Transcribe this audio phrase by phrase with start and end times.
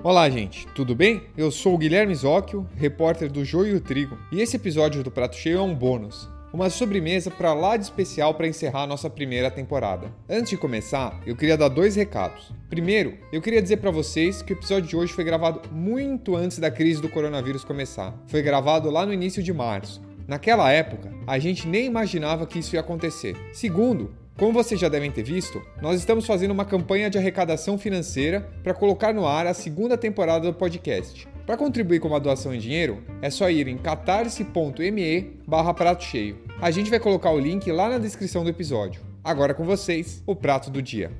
[0.00, 1.24] Olá, gente, tudo bem?
[1.36, 5.10] Eu sou o Guilherme Zóquio, repórter do Joio e o Trigo, e esse episódio do
[5.10, 6.30] Prato Cheio é um bônus.
[6.52, 10.12] Uma sobremesa para lá de especial para encerrar nossa primeira temporada.
[10.28, 12.52] Antes de começar, eu queria dar dois recados.
[12.70, 16.60] Primeiro, eu queria dizer para vocês que o episódio de hoje foi gravado muito antes
[16.60, 18.14] da crise do coronavírus começar.
[18.28, 20.00] Foi gravado lá no início de março.
[20.28, 23.36] Naquela época, a gente nem imaginava que isso ia acontecer.
[23.52, 28.48] Segundo, como vocês já devem ter visto, nós estamos fazendo uma campanha de arrecadação financeira
[28.62, 31.26] para colocar no ar a segunda temporada do podcast.
[31.44, 36.38] Para contribuir com uma doação em dinheiro, é só ir em catarse.me barra prato cheio.
[36.62, 39.02] A gente vai colocar o link lá na descrição do episódio.
[39.24, 41.10] Agora com vocês, o prato do dia.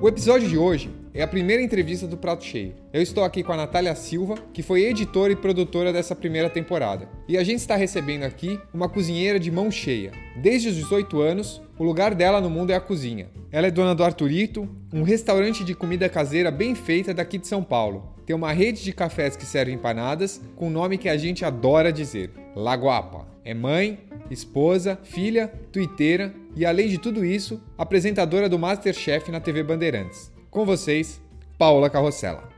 [0.00, 2.74] O episódio de hoje é a primeira entrevista do Prato Cheio.
[2.92, 7.08] Eu estou aqui com a Natália Silva, que foi editora e produtora dessa primeira temporada.
[7.28, 10.10] E a gente está recebendo aqui uma cozinheira de mão cheia.
[10.36, 13.28] Desde os 18 anos, o lugar dela no mundo é a cozinha.
[13.52, 17.62] Ela é dona do Arturito, um restaurante de comida caseira bem feita daqui de São
[17.62, 18.12] Paulo.
[18.26, 21.92] Tem uma rede de cafés que servem empanadas, com um nome que a gente adora
[21.92, 23.32] dizer: Laguapa.
[23.44, 29.62] É mãe, esposa, filha, tuiteira e, além de tudo isso, apresentadora do Masterchef na TV
[29.62, 30.33] Bandeirantes.
[30.54, 31.20] Com vocês,
[31.58, 32.48] Paola Carrossela.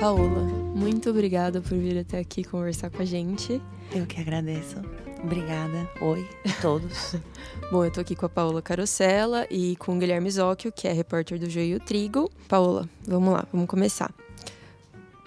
[0.00, 0.42] Paola,
[0.74, 3.62] muito obrigada por vir até aqui conversar com a gente.
[3.94, 4.78] Eu que agradeço.
[5.22, 5.88] Obrigada.
[6.00, 7.14] Oi a todos.
[7.70, 10.92] Bom, eu tô aqui com a Paola Carosella e com o Guilherme Zóquio, que é
[10.92, 12.28] repórter do Joio Trigo.
[12.48, 14.12] Paola, vamos lá, vamos começar.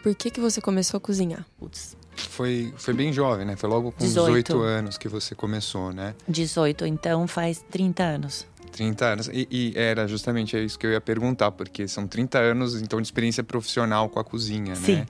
[0.04, 1.46] Por que que você começou a cozinhar?
[1.58, 3.56] Putz, Foi, foi bem jovem, né?
[3.56, 4.44] Foi logo com 18.
[4.44, 6.16] 18 anos que você começou, né?
[6.28, 8.48] 18, então faz 30 anos.
[8.72, 9.30] 30 anos.
[9.32, 13.08] E, e era justamente isso que eu ia perguntar, porque são 30 anos, então, de
[13.08, 14.96] experiência profissional com a cozinha, Sim.
[14.96, 15.06] né?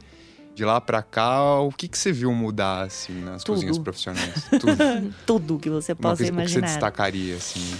[0.54, 3.56] De lá pra cá, o que, que você viu mudar, assim, nas Tudo.
[3.56, 4.46] cozinhas profissionais?
[4.52, 5.14] Tudo.
[5.26, 6.68] Tudo que você Uma possa vez, o que você imaginar.
[6.68, 7.76] destacaria, assim?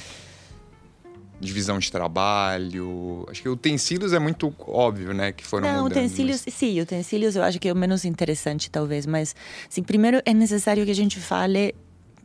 [1.40, 3.26] Divisão de trabalho.
[3.30, 5.32] Acho que utensílios é muito óbvio, né?
[5.32, 5.98] Que foram Não, mudando.
[5.98, 9.06] utensílios, sim, utensílios eu acho que é o menos interessante, talvez.
[9.06, 9.36] Mas,
[9.70, 11.76] sim, primeiro é necessário que a gente fale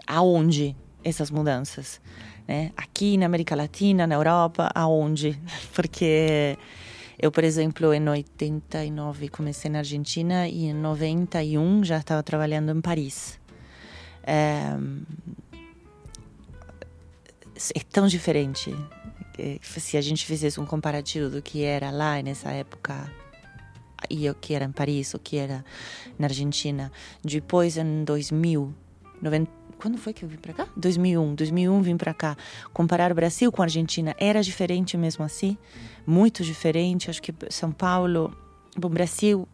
[0.06, 2.00] aonde essas mudanças.
[2.47, 2.72] Né?
[2.76, 5.38] Aqui na América Latina, na Europa, aonde?
[5.75, 6.56] Porque
[7.19, 12.81] eu, por exemplo, em 89 comecei na Argentina e em 91 já estava trabalhando em
[12.81, 13.38] Paris.
[14.22, 14.75] É,
[17.75, 18.75] é tão diferente.
[19.62, 23.10] Se a gente fizesse um comparativo do que era lá nessa época
[24.09, 25.65] e o que era em Paris, o que era
[26.19, 26.91] na Argentina.
[27.22, 28.75] Depois, em 2000,
[29.22, 30.69] 90, quando foi que eu vim para cá?
[30.76, 31.34] 2001.
[31.34, 32.37] 2001 vim para cá.
[32.72, 35.56] Comparar o Brasil com a Argentina era diferente mesmo assim,
[36.06, 37.09] muito diferente.
[37.09, 38.37] Acho que São Paulo,
[38.77, 39.48] bom, Brasil,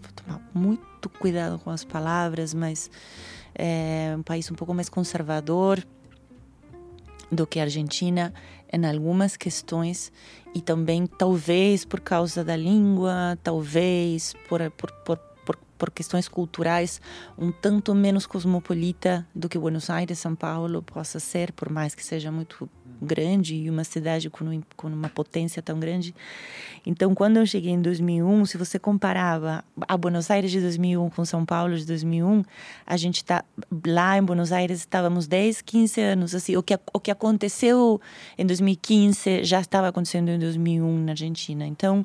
[0.00, 2.90] vou tomar muito cuidado com as palavras, mas
[3.54, 5.84] é um país um pouco mais conservador
[7.32, 8.32] do que a Argentina
[8.70, 10.12] em algumas questões
[10.54, 17.00] e também talvez por causa da língua, talvez por, por, por, por, por questões culturais
[17.38, 22.04] um tanto menos cosmopolita do que Buenos Aires, São Paulo possa ser, por mais que
[22.04, 22.68] seja muito
[23.02, 26.14] grande e uma cidade com, com uma potência tão grande.
[26.84, 31.24] Então, quando eu cheguei em 2001, se você comparava a Buenos Aires de 2001 com
[31.24, 32.42] São Paulo de 2001,
[32.86, 33.44] a gente tá
[33.86, 38.00] lá em Buenos Aires estávamos 10, 15 anos assim, o que o que aconteceu
[38.36, 41.66] em 2015 já estava acontecendo em 2001 na Argentina.
[41.66, 42.04] Então,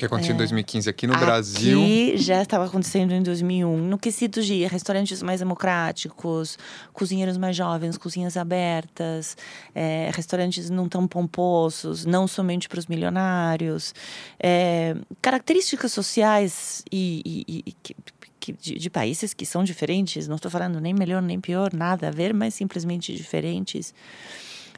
[0.00, 1.82] que aconteceu em 2015 aqui no Brasil.
[1.82, 3.76] Aqui já estava acontecendo em 2001.
[3.76, 6.58] No quesito de restaurantes mais democráticos,
[6.92, 9.36] cozinheiros mais jovens, cozinhas abertas,
[9.74, 13.94] eh, restaurantes não tão pomposos, não somente para os milionários.
[14.42, 17.96] eh, características sociais e, e- e que-
[18.40, 20.26] que- de, de países que são diferentes.
[20.26, 23.92] Não estou falando nem melhor nem pior, nada a ver, mas simplesmente diferentes.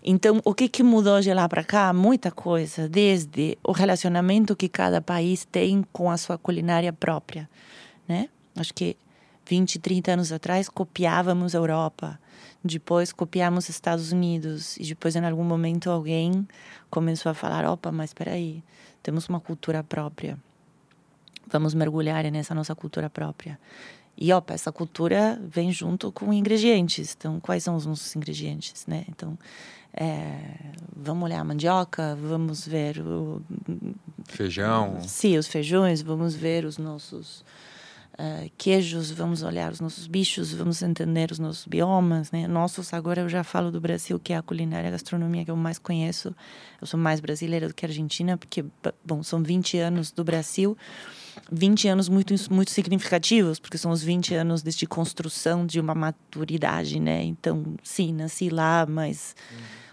[0.04, 1.92] Então, o que, que mudou de lá para cá?
[1.92, 7.48] Muita coisa, desde o relacionamento que cada país tem com a sua culinária própria,
[8.08, 8.28] né?
[8.56, 8.96] Acho que
[9.46, 12.18] 20, 30 anos atrás copiávamos a Europa,
[12.64, 16.46] depois copiamos Estados Unidos e depois em algum momento alguém
[16.90, 18.62] começou a falar, opa, mas espera aí,
[19.02, 20.36] temos uma cultura própria.
[21.46, 23.58] Vamos mergulhar nessa nossa cultura própria.
[24.16, 27.14] E opa, essa cultura vem junto com ingredientes.
[27.16, 29.04] Então, quais são os nossos ingredientes, né?
[29.08, 29.36] Então,
[29.94, 30.38] é,
[30.94, 33.42] vamos olhar a mandioca, vamos ver o,
[34.26, 35.00] Feijão.
[35.06, 37.44] sim, os feijões, vamos ver os nossos
[38.18, 42.46] eh, queijos, vamos olhar os nossos bichos, vamos entender os nossos biomas, né?
[42.46, 45.56] Nossos, agora eu já falo do Brasil, que é a culinária, a gastronomia que eu
[45.56, 46.34] mais conheço.
[46.78, 48.64] Eu sou mais brasileira do que argentina, porque,
[49.02, 50.76] bom, são 20 anos do Brasil,
[51.50, 57.00] 20 anos muito, muito significativos, porque são os 20 anos de construção de uma maturidade,
[57.00, 57.24] né?
[57.24, 59.34] Então, sim, nasci lá, mas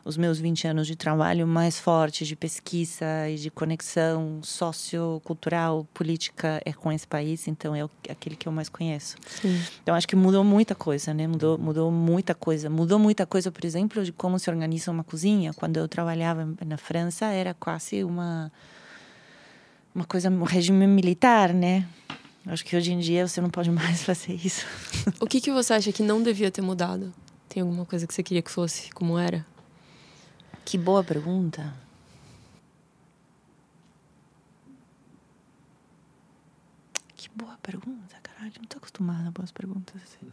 [0.04, 6.62] os meus 20 anos de trabalho mais fortes de pesquisa e de conexão sociocultural, política
[6.66, 9.16] é com esse país, então é aquele que eu mais conheço.
[9.42, 9.62] Sim.
[9.84, 11.28] Então acho que mudou muita coisa, né?
[11.28, 12.70] Mudou, mudou muita coisa.
[12.70, 15.54] Mudou muita coisa, por exemplo, de como se organiza uma cozinha.
[15.54, 18.52] Quando eu trabalhava na França, era quase uma
[19.94, 21.86] uma coisa, um regime militar, né?
[22.46, 24.66] Acho que hoje em dia você não pode mais fazer isso.
[25.20, 27.14] O que, que você acha que não devia ter mudado?
[27.48, 29.46] Tem alguma coisa que você queria que fosse como era?
[30.70, 31.74] Que boa pergunta.
[37.16, 38.54] Que boa pergunta, caralho.
[38.60, 40.00] Não tô acostumada a boas perguntas.
[40.04, 40.32] Assim.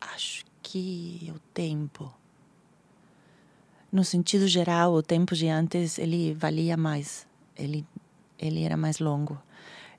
[0.00, 2.10] Acho que o tempo
[3.92, 7.26] no sentido geral, o tempo de antes ele valia mais.
[7.54, 7.86] Ele
[8.38, 9.38] ele era mais longo.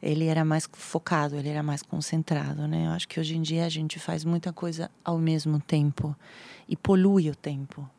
[0.02, 2.86] Ele era mais focado, ele era mais concentrado, né?
[2.88, 6.16] Eu acho que hoje em dia a gente faz muita coisa ao mesmo tempo
[6.68, 7.90] e polui o tempo.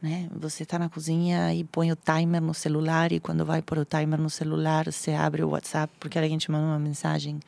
[0.00, 0.28] Né?
[0.36, 3.84] Você está na cozinha e põe o timer no celular e quando vai pôr o
[3.84, 7.40] timer no celular, você abre o WhatsApp porque alguém te manda uma mensagem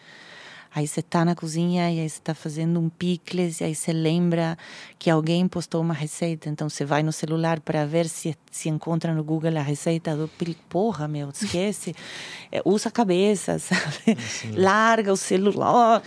[0.74, 3.92] Aí você tá na cozinha e aí você tá fazendo um picles e aí você
[3.92, 4.56] lembra
[4.98, 6.48] que alguém postou uma receita.
[6.48, 10.28] Então você vai no celular para ver se se encontra no Google a receita do
[10.28, 10.58] picles.
[10.68, 11.94] Porra, meu, esquece.
[12.52, 14.18] é, usa a cabeça, sabe?
[14.54, 16.02] Larga o celular.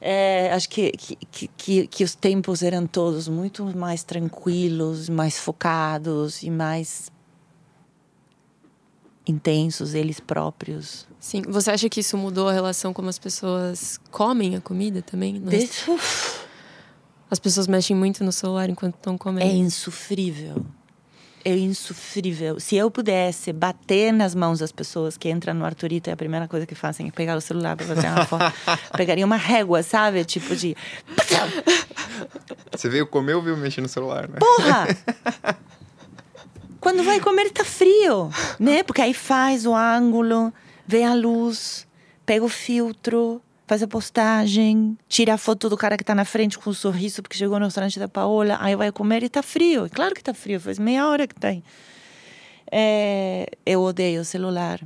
[0.00, 6.42] É, acho que, que, que, que, os tempos eram todos muito mais tranquilos, mais focados
[6.42, 7.10] e mais
[9.26, 11.06] intensos, eles próprios.
[11.18, 11.42] Sim.
[11.48, 15.40] Você acha que isso mudou a relação como as pessoas comem a comida também?
[15.40, 15.92] Deixa...
[17.28, 19.50] As pessoas mexem muito no celular enquanto estão comendo.
[19.50, 20.64] É insofrível.
[21.44, 22.58] É insofrível.
[22.58, 26.48] Se eu pudesse bater nas mãos das pessoas que entram no Arturito, é a primeira
[26.48, 28.52] coisa que fazem é pegar o celular para fazer uma foto.
[28.96, 30.24] Pegaria uma régua, sabe?
[30.24, 30.76] Tipo de.
[32.72, 34.38] Você veio comer ou veio mexer no celular, né?
[34.38, 34.86] Porra!
[36.80, 38.82] Quando vai comer, tá frio, né?
[38.82, 40.52] Porque aí faz o ângulo,
[40.86, 41.86] vê a luz,
[42.24, 46.58] pega o filtro, faz a postagem, tira a foto do cara que tá na frente
[46.58, 49.88] com um sorriso porque chegou no restaurante da Paola, aí vai comer e tá frio.
[49.90, 51.62] Claro que tá frio, faz meia hora que tá aí.
[52.70, 54.80] É, eu odeio o celular.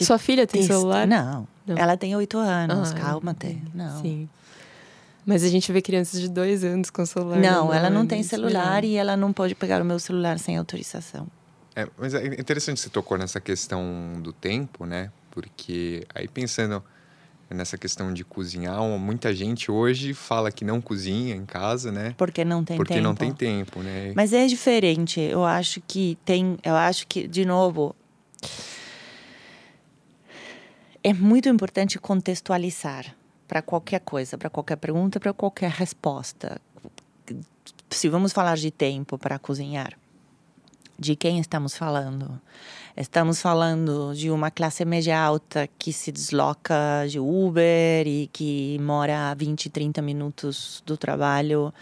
[0.00, 1.06] Sua filha tem celular?
[1.06, 1.76] Não, não.
[1.76, 3.56] Ela tem oito anos, ah, calma até.
[3.72, 4.02] Não.
[4.02, 4.28] Sim.
[5.26, 7.38] Mas a gente vê crianças de dois anos com celular.
[7.38, 11.26] Não, ela não tem celular e ela não pode pegar o meu celular sem autorização.
[11.74, 15.10] É, mas é interessante você tocou nessa questão do tempo, né?
[15.30, 16.82] Porque aí pensando
[17.50, 22.14] nessa questão de cozinhar, muita gente hoje fala que não cozinha em casa, né?
[22.16, 23.04] Porque não tem Porque tempo.
[23.04, 24.12] não tem tempo, né?
[24.14, 25.20] Mas é diferente.
[25.20, 27.94] Eu acho que tem, eu acho que de novo
[31.02, 33.14] é muito importante contextualizar
[33.46, 36.60] para qualquer coisa, para qualquer pergunta, para qualquer resposta.
[37.90, 39.96] Se vamos falar de tempo para cozinhar,
[40.98, 42.40] de quem estamos falando?
[42.96, 49.30] Estamos falando de uma classe média alta que se desloca de Uber e que mora
[49.30, 51.74] a 20, 30 minutos do trabalho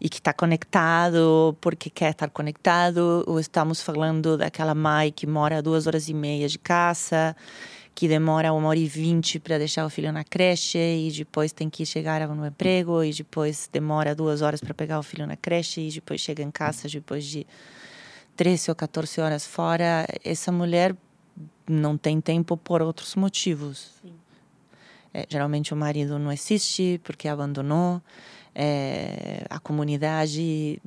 [0.00, 5.58] e que está conectado porque quer estar conectado, ou estamos falando daquela mãe que mora
[5.58, 7.36] a duas horas e meia de casa
[7.96, 11.70] que demora uma hora e vinte para deixar o filho na creche e depois tem
[11.70, 15.80] que chegar no emprego e depois demora duas horas para pegar o filho na creche
[15.80, 17.46] e depois chega em casa depois de
[18.36, 20.06] 13 ou 14 horas fora.
[20.22, 20.94] Essa mulher
[21.66, 23.94] não tem tempo por outros motivos.
[25.14, 28.02] É, geralmente o marido não existe porque abandonou.
[28.54, 30.80] É, a comunidade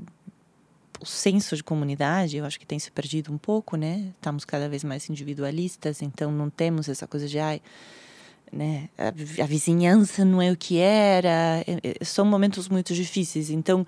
[0.99, 4.11] o senso de comunidade, eu acho que tem se perdido um pouco, né?
[4.15, 7.61] Estamos cada vez mais individualistas, então não temos essa coisa de ai,
[8.51, 8.89] né?
[8.97, 9.07] A,
[9.43, 11.63] a vizinhança não é o que era.
[11.65, 13.49] É, é, são momentos muito difíceis.
[13.49, 13.85] Então,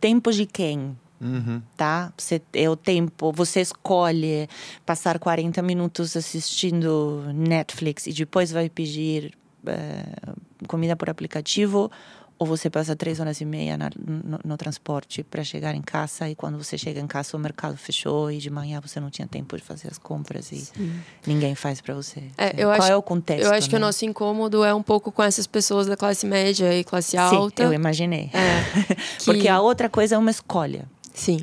[0.00, 0.96] tempo de quem?
[1.20, 1.62] Uhum.
[1.76, 2.12] Tá?
[2.16, 4.48] Você, é o tempo, você escolhe
[4.84, 9.32] passar 40 minutos assistindo Netflix e depois vai pedir
[9.62, 11.90] uh, comida por aplicativo
[12.38, 16.28] ou você passa três horas e meia na, no, no, transporte para chegar em casa
[16.28, 19.28] e quando você chega em casa o mercado fechou e de manhã você não tinha
[19.28, 21.00] tempo de fazer as compras e Sim.
[21.26, 22.24] ninguém faz para você.
[22.36, 23.44] É, Qual acho, é o contexto?
[23.44, 23.70] Eu acho né?
[23.70, 27.16] que o nosso incômodo é um pouco com essas pessoas da classe média e classe
[27.16, 27.62] alta.
[27.62, 28.30] Sim, eu imaginei.
[28.32, 29.24] É, que...
[29.24, 30.88] Porque a outra coisa é uma escolha.
[31.14, 31.40] Sim.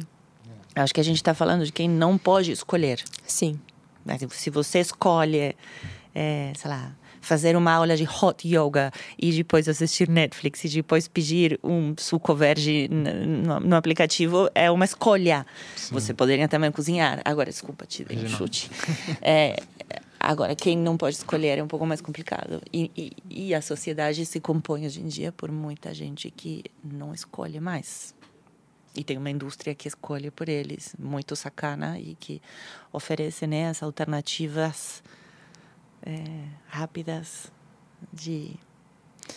[0.75, 3.03] Acho que a gente está falando de quem não pode escolher.
[3.25, 3.59] Sim.
[4.31, 5.55] Se você escolhe,
[6.15, 11.07] é, sei lá, fazer uma aula de hot yoga e depois assistir Netflix e depois
[11.07, 15.45] pedir um suco verde no, no aplicativo é uma escolha.
[15.75, 15.93] Sim.
[15.93, 17.21] Você poderia também cozinhar.
[17.25, 18.69] Agora, desculpa, te dei um chute.
[19.21, 19.57] é,
[20.19, 22.61] Agora, quem não pode escolher é um pouco mais complicado.
[22.73, 27.13] E, e, e, a sociedade se compõe hoje em dia por muita gente que não
[27.13, 28.13] escolhe mais.
[28.93, 32.41] E tem uma indústria que escolhe por eles, muito sacana, e que
[32.91, 35.01] oferece né, as alternativas
[36.05, 37.51] é, rápidas
[38.13, 38.57] de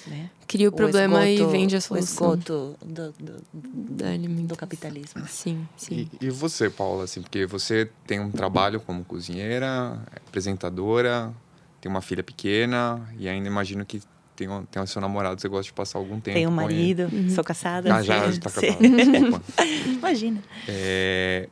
[0.07, 0.31] né?
[0.47, 2.31] Cria o, o problema esgoto, e vende a solução.
[2.31, 5.27] O esgoto do, do, do, do capitalismo.
[5.29, 6.09] Sim, sim.
[6.21, 11.33] E, e, você, Paula, assim, porque você tem um trabalho como cozinheira, apresentadora,
[11.81, 14.01] tem uma filha pequena e ainda imagino que
[14.35, 17.09] tem, um, tem o seu namorado, você gosta de passar algum tempo Tenho um marido,
[17.13, 17.29] uhum.
[17.29, 17.95] sou casada.
[17.95, 18.79] Ah, já está casada,
[19.87, 20.43] Imagina.
[20.67, 21.49] É,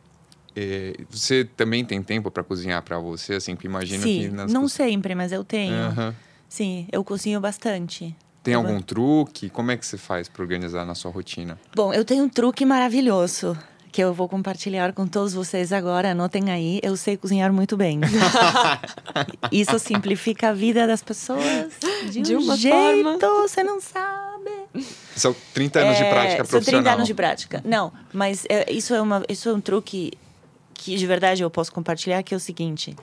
[1.08, 4.28] você também tem tempo para cozinhar para você, assim, que imagino Sim, que...
[4.28, 5.74] Nas não sempre, mas eu tenho.
[5.74, 6.14] Uhum.
[6.48, 8.14] Sim, eu cozinho bastante.
[8.42, 9.50] Tem algum truque?
[9.50, 11.58] Como é que você faz para organizar na sua rotina?
[11.74, 13.56] Bom, eu tenho um truque maravilhoso
[13.92, 16.12] que eu vou compartilhar com todos vocês agora.
[16.12, 18.00] Anotem aí, eu sei cozinhar muito bem.
[19.52, 21.72] Isso simplifica a vida das pessoas
[22.10, 23.46] de, de um uma jeito, forma.
[23.46, 24.50] você não sabe.
[25.14, 26.62] São 30 anos é, de prática profissional.
[26.62, 27.62] São 30 anos de prática.
[27.64, 30.12] Não, mas é, isso, é uma, isso é um truque
[30.80, 32.96] que de verdade eu posso compartilhar, que é o seguinte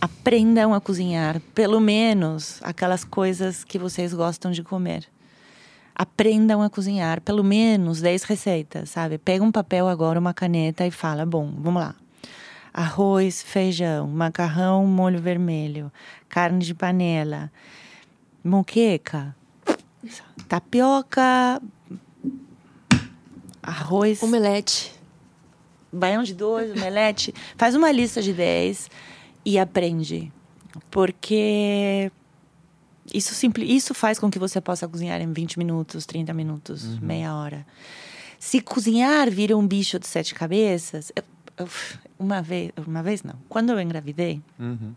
[0.00, 5.06] aprendam a cozinhar, pelo menos aquelas coisas que vocês gostam de comer.
[5.94, 9.18] Aprendam a cozinhar, pelo menos 10 receitas, sabe?
[9.18, 11.94] Pega um papel agora, uma caneta e fala: bom, vamos lá.
[12.72, 15.92] Arroz, feijão, macarrão, molho vermelho,
[16.28, 17.52] carne de panela,
[18.42, 19.36] moqueca,
[20.48, 21.60] tapioca,
[23.62, 24.22] arroz.
[24.22, 24.99] Omelete.
[25.92, 27.34] Baião de dois, omelete.
[27.56, 28.88] Faz uma lista de 10
[29.44, 30.32] e aprende.
[30.90, 32.10] Porque
[33.12, 36.98] isso, simples, isso faz com que você possa cozinhar em 20 minutos, 30 minutos, uhum.
[37.02, 37.66] meia hora.
[38.38, 41.24] Se cozinhar vira um bicho de sete cabeças, eu,
[41.58, 41.68] eu,
[42.18, 43.34] uma vez, uma vez não.
[43.48, 44.94] Quando eu engravidei uhum.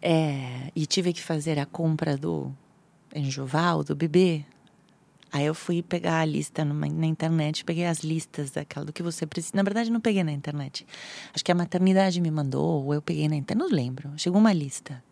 [0.00, 2.50] é, e tive que fazer a compra do
[3.14, 4.44] enjoval do bebê,
[5.32, 9.02] Aí eu fui pegar a lista numa, na internet, peguei as listas daquela do que
[9.02, 9.52] você precisa.
[9.54, 10.86] Na verdade, não peguei na internet.
[11.32, 14.12] Acho que a maternidade me mandou, ou eu peguei na internet, não lembro.
[14.16, 15.02] Chegou uma lista.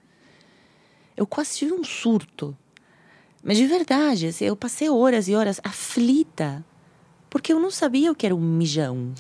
[1.17, 2.57] Eu quase tive um surto.
[3.43, 6.65] Mas de verdade, assim, eu passei horas e horas aflita
[7.31, 9.13] porque eu não sabia o que era um mijão.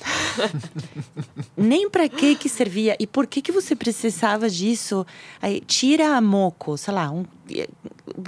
[1.56, 5.06] Nem para que que servia e por que que você precisava disso.
[5.40, 7.24] Aí, tira a moco, sei lá, um,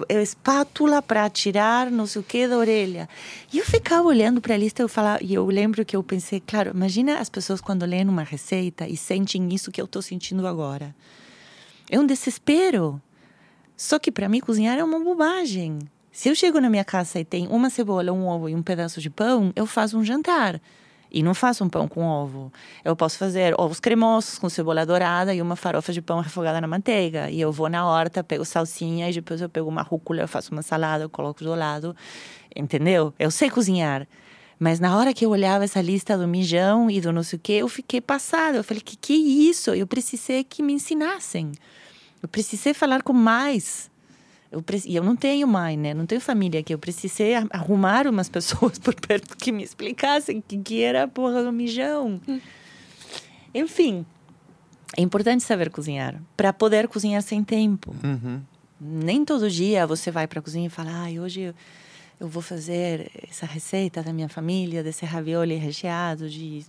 [0.09, 3.09] é, espátula para tirar não sei o que da orelha.
[3.53, 6.41] E eu ficava olhando para a lista eu falava, e eu lembro que eu pensei,
[6.41, 10.47] claro, imagina as pessoas quando leem uma receita e sentem isso que eu estou sentindo
[10.47, 10.95] agora.
[11.91, 13.01] É um desespero.
[13.77, 15.79] Só que para mim cozinhar é uma bobagem.
[16.21, 19.01] Se eu chego na minha casa e tem uma cebola, um ovo e um pedaço
[19.01, 20.61] de pão, eu faço um jantar.
[21.11, 22.53] E não faço um pão com ovo.
[22.85, 26.67] Eu posso fazer ovos cremosos com cebola dourada e uma farofa de pão refogada na
[26.67, 27.31] manteiga.
[27.31, 30.53] E eu vou na horta, pego salsinha e depois eu pego uma rúcula, eu faço
[30.53, 31.97] uma salada, eu coloco do lado.
[32.55, 33.15] Entendeu?
[33.19, 34.07] Eu sei cozinhar.
[34.59, 37.41] Mas na hora que eu olhava essa lista do mijão e do não sei o
[37.41, 38.59] quê, eu fiquei passada.
[38.59, 39.71] Eu falei, que que é isso?
[39.71, 41.53] Eu precisei que me ensinassem.
[42.23, 43.91] Eu precisei falar com mais
[44.51, 45.95] eu, e eu não tenho mãe, né?
[45.95, 46.75] Não tenho família aqui.
[46.75, 51.43] Eu precisei arrumar umas pessoas por perto que me explicassem o que, que era porra
[51.43, 52.21] do mijão.
[52.27, 52.41] Hum.
[53.55, 54.05] Enfim,
[54.97, 57.95] é importante saber cozinhar para poder cozinhar sem tempo.
[58.03, 58.41] Uhum.
[58.81, 61.55] Nem todo dia você vai para a cozinha e fala: ah, hoje eu,
[62.19, 66.65] eu vou fazer essa receita da minha família, desse ravioli recheado de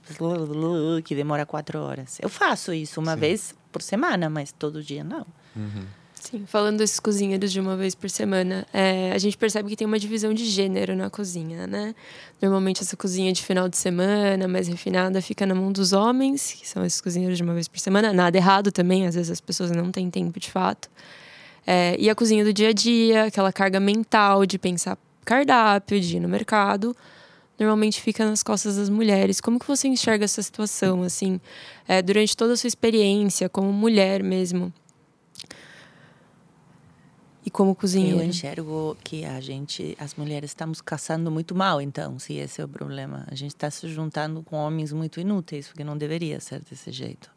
[1.03, 2.19] que demora quatro horas.
[2.21, 3.19] Eu faço isso uma Sim.
[3.19, 5.25] vez por semana, mas todo dia não.
[5.55, 6.00] Uhum.
[6.21, 9.87] Sim, falando desses cozinheiros de uma vez por semana, é, a gente percebe que tem
[9.87, 11.95] uma divisão de gênero na cozinha, né?
[12.39, 16.69] Normalmente essa cozinha de final de semana, mais refinada, fica na mão dos homens, que
[16.69, 18.13] são esses cozinheiros de uma vez por semana.
[18.13, 20.91] Nada errado também, às vezes as pessoas não têm tempo de fato.
[21.65, 26.17] É, e a cozinha do dia a dia, aquela carga mental de pensar cardápio, de
[26.17, 26.95] ir no mercado,
[27.59, 29.41] normalmente fica nas costas das mulheres.
[29.41, 31.41] Como que você enxerga essa situação, assim,
[31.87, 34.71] é, durante toda a sua experiência como mulher mesmo?
[37.45, 38.23] E como cozinheira.
[38.23, 42.65] Eu enxergo que a gente, as mulheres, estamos caçando muito mal, então, se esse é
[42.65, 43.25] o problema.
[43.27, 47.31] A gente está se juntando com homens muito inúteis, porque não deveria ser desse jeito.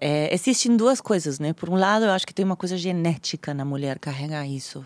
[0.00, 1.52] É, existem duas coisas, né?
[1.52, 4.84] Por um lado, eu acho que tem uma coisa genética na mulher carregar isso.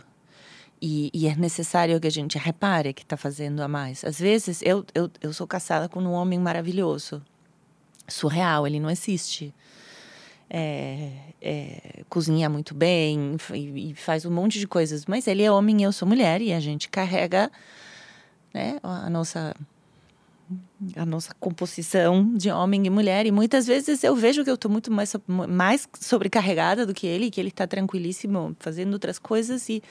[0.83, 4.05] E, e é necessário que a gente repare que está fazendo a mais.
[4.05, 7.23] Às vezes, eu, eu, eu sou casada com um homem maravilhoso.
[8.09, 9.55] Surreal, ele não existe
[10.49, 11.11] é,
[11.41, 15.07] é, cozinha muito bem e, e, faz um monte de coisas.
[15.07, 17.51] Mas ele é homem e eu sou mulher e a gente carrega
[18.53, 19.55] né, a nossa
[20.97, 23.27] a nossa composição de homem e mulher.
[23.27, 27.31] E muitas vezes eu vejo que eu estou muito mais, mais sobrecarregada do que ele,
[27.31, 29.69] que ele está tranquilíssimo fazendo outras coisas.
[29.69, 29.83] E,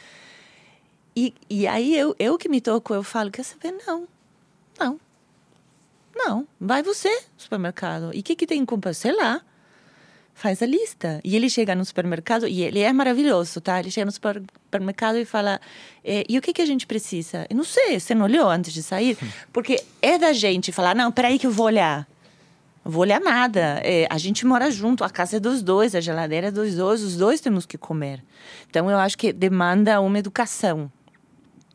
[1.15, 3.71] e, e aí eu, eu que me toco, eu falo: quer saber?
[3.85, 4.07] Não,
[4.79, 4.99] não,
[6.15, 6.47] não.
[6.59, 8.11] Vai você supermercado.
[8.13, 8.93] E o que, que tem culpa?
[8.93, 9.41] Sei lá
[10.33, 11.19] faz a lista.
[11.23, 13.79] E ele chega no supermercado, e ele é maravilhoso, tá?
[13.79, 15.59] Ele chega no supermercado e fala:
[16.03, 17.45] eh, e o que, que a gente precisa?
[17.49, 19.17] Eu não sei, você não olhou antes de sair?
[19.53, 22.07] Porque é da gente falar: não, peraí que eu vou olhar.
[22.85, 23.79] Vou olhar nada.
[23.83, 27.01] É, a gente mora junto, a casa é dos dois, a geladeira é dos dois,
[27.01, 28.21] os dois temos que comer.
[28.69, 30.91] Então eu acho que demanda uma educação.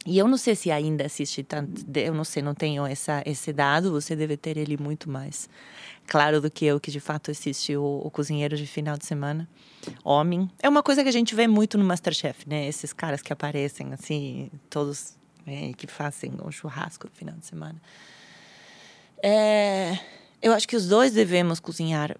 [0.05, 3.53] E eu não sei se ainda existe tanto, eu não sei, não tenho essa, esse
[3.53, 5.49] dado, você deve ter ele muito mais
[6.09, 9.49] claro do que eu, que de fato assiste o, o cozinheiro de final de semana.
[10.03, 10.51] Homem.
[10.61, 12.67] É uma coisa que a gente vê muito no Masterchef, né?
[12.67, 17.81] Esses caras que aparecem assim, todos né, que fazem o churrasco no final de semana.
[19.23, 19.99] É,
[20.43, 22.17] eu acho que os dois devemos cozinhar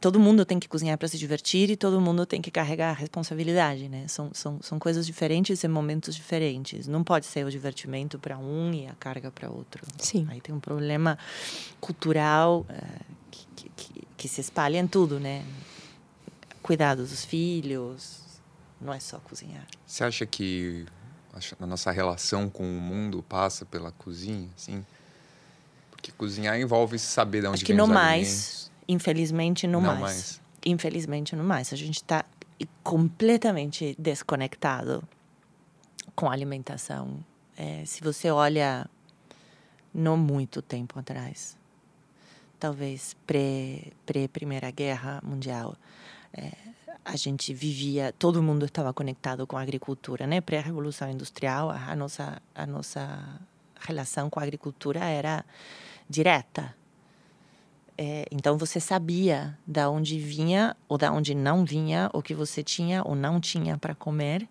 [0.00, 2.92] todo mundo tem que cozinhar para se divertir e todo mundo tem que carregar a
[2.94, 4.08] responsabilidade, né?
[4.08, 6.86] São, são, são coisas diferentes em momentos diferentes.
[6.86, 9.86] Não pode ser o divertimento para um e a carga para outro.
[9.98, 10.26] Sim.
[10.30, 11.18] Aí tem um problema
[11.80, 15.44] cultural uh, que, que, que, se espalha em tudo, né?
[16.62, 18.20] Cuidado dos filhos,
[18.80, 19.66] não é só cozinhar.
[19.86, 20.86] Você acha que
[21.60, 24.84] a nossa relação com o mundo passa pela cozinha, assim?
[25.90, 28.26] Porque cozinhar envolve saber de onde Acho que vem não os mais.
[28.26, 28.69] alimentos.
[28.90, 30.00] Infelizmente, não, Não mais.
[30.00, 30.42] mais.
[30.66, 31.72] Infelizmente, não mais.
[31.72, 32.24] A gente está
[32.82, 35.02] completamente desconectado
[36.16, 37.24] com a alimentação.
[37.56, 38.90] É, se você olha,
[39.94, 41.56] não muito tempo atrás,
[42.58, 45.76] talvez pré, pré Primeira Guerra Mundial,
[46.34, 46.50] é,
[47.04, 50.40] a gente vivia, todo mundo estava conectado com a agricultura, né?
[50.40, 53.40] Pré Revolução Industrial, a nossa a nossa
[53.80, 55.44] relação com a agricultura era
[56.08, 56.79] direta.
[58.02, 62.62] É, então você sabia da onde vinha ou da onde não vinha, o que você
[62.62, 64.48] tinha ou não tinha para comer,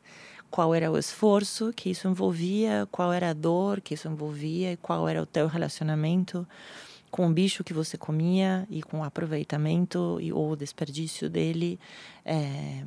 [0.51, 4.78] qual era o esforço que isso envolvia, qual era a dor que isso envolvia e
[4.78, 6.47] qual era o teu relacionamento
[7.10, 11.80] com o bicho que você comia e com o aproveitamento e ou o desperdício dele,
[12.24, 12.84] é,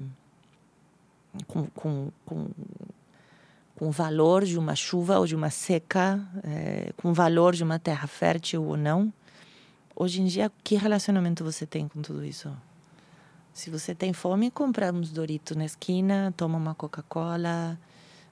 [1.49, 2.51] com, com, com
[3.75, 7.65] com o valor de uma chuva ou de uma seca, é, com o valor de
[7.65, 9.13] uma terra fértil ou não.
[9.95, 12.51] Hoje em dia, que relacionamento você tem com tudo isso?
[13.53, 17.79] Se você tem fome, compra uns Doritos na esquina, toma uma Coca-Cola.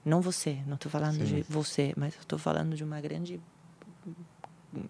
[0.03, 1.35] Não você, não estou falando Sim.
[1.35, 3.39] de você, mas estou falando de uma grande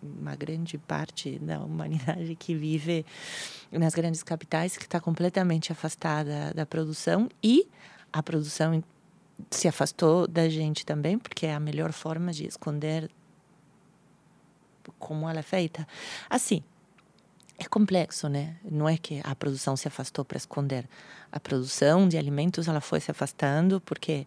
[0.02, 3.04] uma grande parte da humanidade que vive
[3.72, 7.68] nas grandes capitais que está completamente afastada da produção e
[8.14, 8.84] a produção
[9.50, 13.10] se afastou da gente também porque é a melhor forma de esconder
[15.00, 15.88] como ela é feita.
[16.30, 16.64] Assim,
[17.58, 18.56] é complexo, né?
[18.64, 20.88] Não é que a produção se afastou para esconder.
[21.32, 24.26] A produção de alimentos ela foi se afastando porque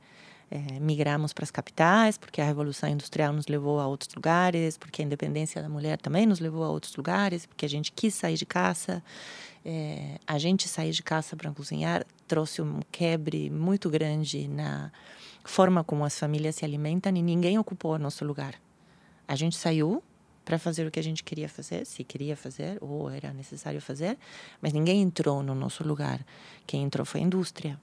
[0.51, 5.03] é, migramos para as capitais, porque a revolução industrial nos levou a outros lugares, porque
[5.03, 8.37] a independência da mulher também nos levou a outros lugares, porque a gente quis sair
[8.37, 9.03] de casa.
[9.65, 14.93] É, a gente sair de casa para cozinhar trouxe um quebre muito grande na
[15.43, 18.55] forma como as famílias se alimentam e ninguém ocupou nosso lugar.
[19.27, 20.03] A gente saiu
[20.45, 24.19] para fazer o que a gente queria fazer, se queria fazer ou era necessário fazer,
[24.61, 26.21] mas ninguém entrou no nosso lugar.
[26.67, 27.79] Quem entrou foi a indústria.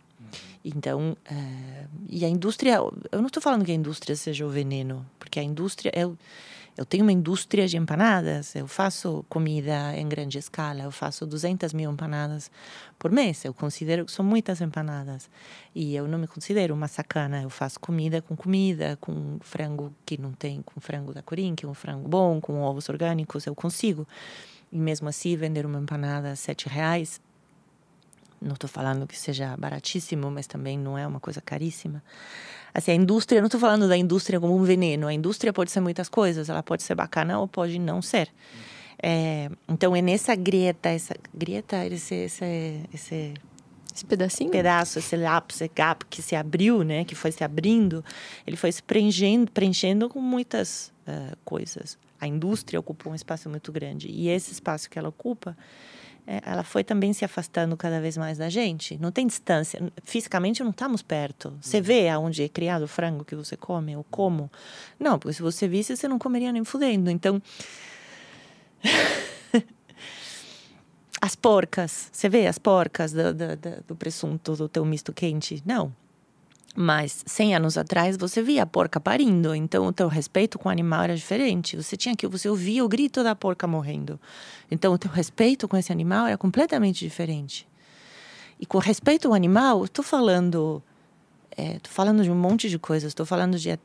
[0.64, 5.06] Então, uh, e a indústria, eu não estou falando que a indústria seja o veneno,
[5.18, 6.18] porque a indústria, eu,
[6.78, 11.74] eu tenho uma indústria de empanadas, eu faço comida em grande escala, eu faço 200
[11.74, 12.50] mil empanadas
[12.98, 15.30] por mês, eu considero que são muitas empanadas.
[15.76, 20.18] E eu não me considero uma sacana, eu faço comida com comida, com frango que
[20.18, 24.08] não tem, com frango da que é um frango bom, com ovos orgânicos, eu consigo.
[24.72, 27.20] E mesmo assim, vender uma empanada a sete reais
[28.42, 32.04] não estou falando que seja baratíssimo, mas também não é uma coisa caríssima.
[32.74, 35.08] Assim, a indústria, não estou falando da indústria como um veneno.
[35.08, 36.50] A indústria pode ser muitas coisas.
[36.50, 38.30] Ela pode ser bacana ou pode não ser.
[39.02, 43.34] É, então, é nessa grieta, essa grieta, esse, esse, esse
[43.94, 44.50] esse pedacinho?
[44.50, 48.04] pedaço, esse lapso, esse gap que se abriu, né, que foi se abrindo,
[48.48, 51.98] ele foi se preenchendo, preenchendo com muitas uh, coisas.
[52.20, 55.58] A indústria ocupou um espaço muito grande e esse espaço que ela ocupa
[56.26, 58.98] ela foi também se afastando cada vez mais da gente.
[58.98, 59.82] Não tem distância.
[60.04, 61.54] Fisicamente não estamos perto.
[61.62, 64.50] Você vê aonde é criado o frango que você come, ou como.
[65.00, 67.10] Não, porque se você visse, você não comeria nem fudendo.
[67.10, 67.42] Então.
[71.22, 72.10] as porcas.
[72.12, 73.46] Você vê as porcas do, do,
[73.88, 75.62] do presunto do teu misto quente?
[75.66, 75.94] Não.
[76.74, 80.72] Mas 100 anos atrás você via a porca parindo, então o teu respeito com o
[80.72, 81.76] animal era diferente.
[81.76, 84.20] Você tinha que você ouvia o grito da porca morrendo.
[84.70, 87.68] Então o teu respeito com esse animal era completamente diferente.
[88.60, 90.82] E com respeito ao animal, estou falando
[91.58, 93.10] é, falando de um monte de coisas.
[93.10, 93.78] Estou falando de,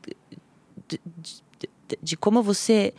[0.87, 2.93] de, de, de, como você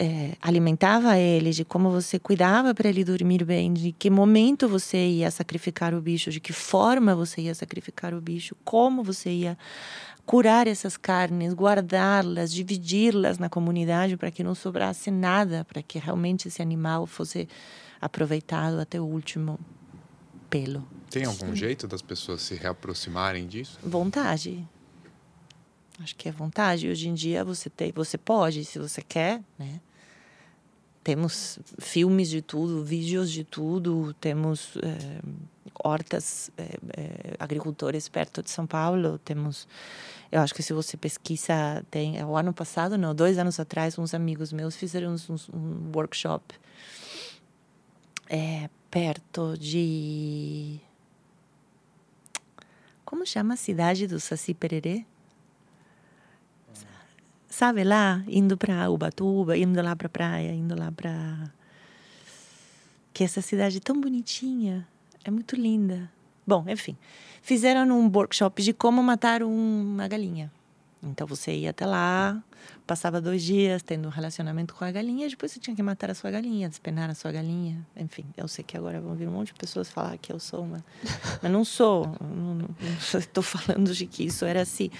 [0.00, 4.96] é, alimentava ele, de como você cuidava para ele dormir bem, de que momento você
[4.96, 9.58] ia sacrificar o bicho, de que forma você ia sacrificar o bicho, como você ia
[10.24, 16.46] curar essas carnes, guardá-las, dividi-las na comunidade para que não sobrasse nada, para que realmente
[16.46, 17.48] esse animal fosse
[18.00, 19.58] aproveitado até o último
[20.48, 20.86] pelo.
[21.10, 21.56] Tem algum Sim.
[21.56, 23.80] jeito das pessoas se reaproximarem disso?
[23.82, 24.64] Vontade.
[26.00, 26.88] Acho que é vontade.
[26.88, 29.80] Hoje em dia você tem, você pode, se você quer, né?
[31.08, 35.20] Temos filmes de tudo, vídeos de tudo, temos é,
[35.82, 39.66] hortas, é, é, agricultores perto de São Paulo, temos,
[40.30, 44.12] eu acho que se você pesquisa, tem, o ano passado, não, dois anos atrás, uns
[44.12, 46.54] amigos meus fizeram um, um workshop
[48.90, 50.78] perto de,
[53.02, 55.06] como chama a cidade do Saci Pererê?
[57.58, 61.50] Sabe, lá, indo para Ubatuba, indo lá para praia, indo lá para.
[63.12, 64.86] Que essa cidade é tão bonitinha,
[65.24, 66.08] é muito linda.
[66.46, 66.96] Bom, enfim,
[67.42, 70.52] fizeram um workshop de como matar uma galinha.
[71.02, 72.42] Então você ia até lá,
[72.86, 76.14] passava dois dias tendo um relacionamento com a galinha, depois você tinha que matar a
[76.14, 77.86] sua galinha, despenar a sua galinha.
[77.96, 80.64] Enfim, eu sei que agora vão vir um monte de pessoas falar que eu sou
[80.64, 80.84] uma.
[81.42, 82.10] Mas não sou.
[83.14, 84.90] Estou falando de que isso era assim.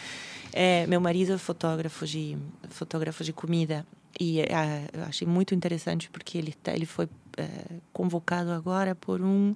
[0.53, 2.39] É, meu marido é fotógrafo de,
[2.71, 3.87] fotógrafo de comida
[4.19, 7.49] e é, eu achei muito interessante porque ele, tá, ele foi é,
[7.93, 9.55] convocado agora por um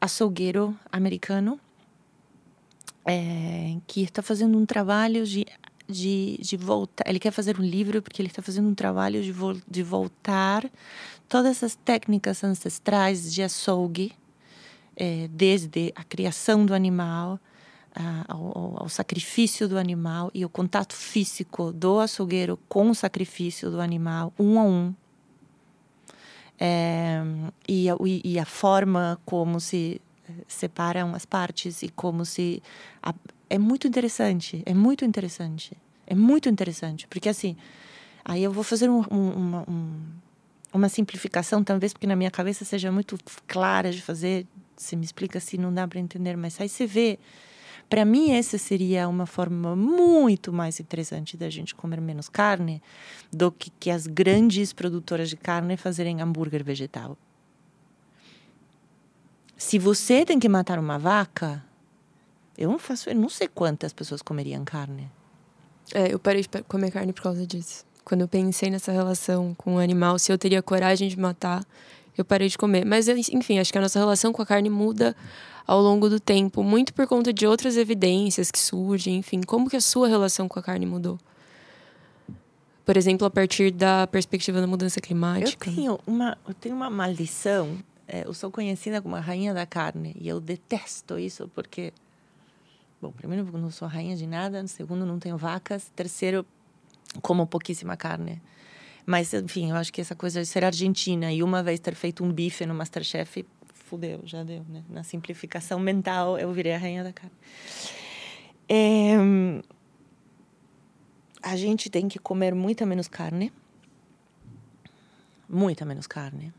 [0.00, 1.60] açougueiro americano
[3.04, 5.46] é, que está fazendo um trabalho de,
[5.88, 7.04] de, de voltar.
[7.08, 10.70] Ele quer fazer um livro porque ele está fazendo um trabalho de, vo, de voltar
[11.28, 14.12] todas essas técnicas ancestrais de açougue,
[14.94, 17.40] é, desde a criação do animal
[18.28, 23.80] ao, ao, sacrifício do animal e o contato físico do açougueiro com o sacrifício do
[23.80, 24.94] animal, um a um.
[26.58, 27.22] É,
[27.68, 30.00] e, a, e a forma como se
[30.46, 32.62] separam as partes e como se.
[33.02, 33.14] A,
[33.48, 35.76] é muito interessante, é muito interessante.
[36.06, 37.56] É muito interessante, porque assim.
[38.24, 40.00] Aí eu vou fazer um, um, uma, um,
[40.72, 44.46] uma simplificação, talvez porque na minha cabeça seja muito clara de fazer.
[44.76, 47.18] Você me explica se não dá para entender, mas aí você vê
[47.92, 52.82] para mim, essa seria uma forma muito mais interessante da gente comer menos carne
[53.30, 57.18] do que, que as grandes produtoras de carne fazerem hambúrguer vegetal.
[59.62, 61.64] Se você tem que matar uma vaca,
[62.58, 65.08] eu não faço, eu não sei quantas pessoas comeriam carne.
[65.94, 67.86] É, eu parei de comer carne por causa disso.
[68.04, 71.64] Quando eu pensei nessa relação com o animal, se eu teria coragem de matar,
[72.18, 72.84] eu parei de comer.
[72.84, 75.16] Mas, enfim, acho que a nossa relação com a carne muda
[75.64, 79.76] ao longo do tempo, muito por conta de outras evidências que surgem, enfim, como que
[79.76, 81.18] a sua relação com a carne mudou?
[82.84, 85.70] Por exemplo, a partir da perspectiva da mudança climática.
[85.70, 87.78] Eu tenho uma, eu tenho uma maldição.
[88.12, 91.94] É, eu sou conhecida como a rainha da carne e eu detesto isso porque,
[93.00, 96.44] bom, primeiro não sou rainha de nada, segundo não tenho vacas, terceiro
[97.22, 98.42] como pouquíssima carne.
[99.06, 102.22] Mas, enfim, eu acho que essa coisa de ser argentina e uma vez ter feito
[102.22, 104.84] um bife no Masterchef fudeu, já deu, né?
[104.90, 107.34] Na simplificação mental, eu virei a rainha da carne.
[108.68, 109.16] É,
[111.42, 113.50] a gente tem que comer muita menos carne.
[115.48, 116.52] Muita menos carne.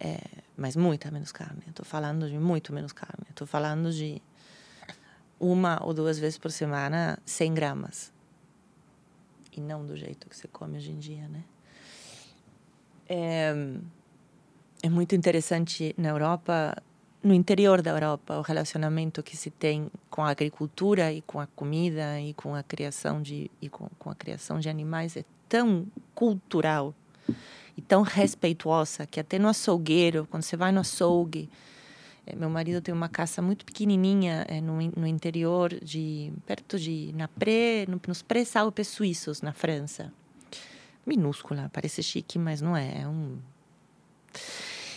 [0.00, 0.18] É,
[0.56, 1.62] mas muita menos carne.
[1.68, 3.26] Estou falando de muito menos carne.
[3.28, 4.20] Estou falando de
[5.38, 8.12] uma ou duas vezes por semana, 100 gramas.
[9.52, 11.44] E não do jeito que você come hoje em dia, né?
[13.08, 13.52] É,
[14.82, 16.80] é muito interessante na Europa,
[17.22, 21.46] no interior da Europa, o relacionamento que se tem com a agricultura e com a
[21.48, 25.86] comida e com a criação de e com, com a criação de animais é tão
[26.14, 26.94] cultural
[27.76, 31.48] e tão respeituosa que até no açougueiro, quando você vai no açougue,
[32.26, 37.12] é, meu marido tem uma casa muito pequenininha é, no, no interior de perto de
[37.14, 40.12] na pré, no, nos pré-Alpes suíços na França,
[41.06, 43.38] minúscula, parece chique, mas não é, é um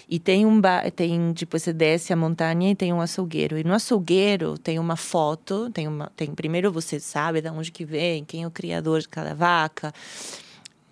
[0.09, 3.57] e tem um ba tem depois você desce a montanha e tem um açougueiro.
[3.57, 7.85] E no açougueiro tem uma foto, tem uma tem primeiro você sabe de onde que
[7.85, 9.93] vem, quem é o criador de cada vaca.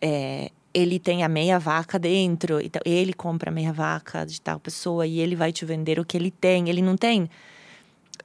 [0.02, 4.60] É, ele tem a meia vaca dentro, então ele compra a meia vaca de tal
[4.60, 6.70] pessoa e ele vai te vender o que ele tem.
[6.70, 7.30] Ele não tem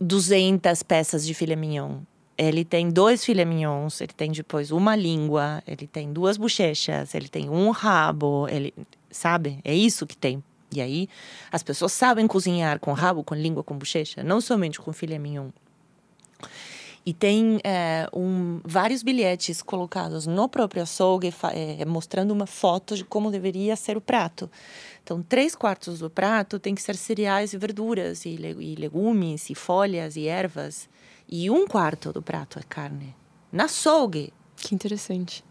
[0.01, 2.01] 200 peças de filé mignon.
[2.39, 7.29] Ele tem dois filé mignons, ele tem depois uma língua, ele tem duas bochechas, ele
[7.29, 8.75] tem um rabo, ele
[9.11, 9.59] sabe?
[9.65, 10.45] É isso que tem.
[10.71, 11.09] E aí
[11.51, 15.49] as pessoas sabem cozinhar com rabo, com língua, com bochecha, não somente com filé mignon.
[17.09, 23.05] E tem é, um, vários bilhetes colocados no próprio açougue, é, mostrando uma foto de
[23.05, 24.51] como deveria ser o prato.
[25.05, 29.55] Então, três quartos do prato tem que ser cereais e verduras, e, e legumes, e
[29.55, 30.89] folhas, e ervas.
[31.29, 33.15] E um quarto do prato é carne.
[33.53, 34.33] Na açougue.
[34.57, 35.45] Que interessante.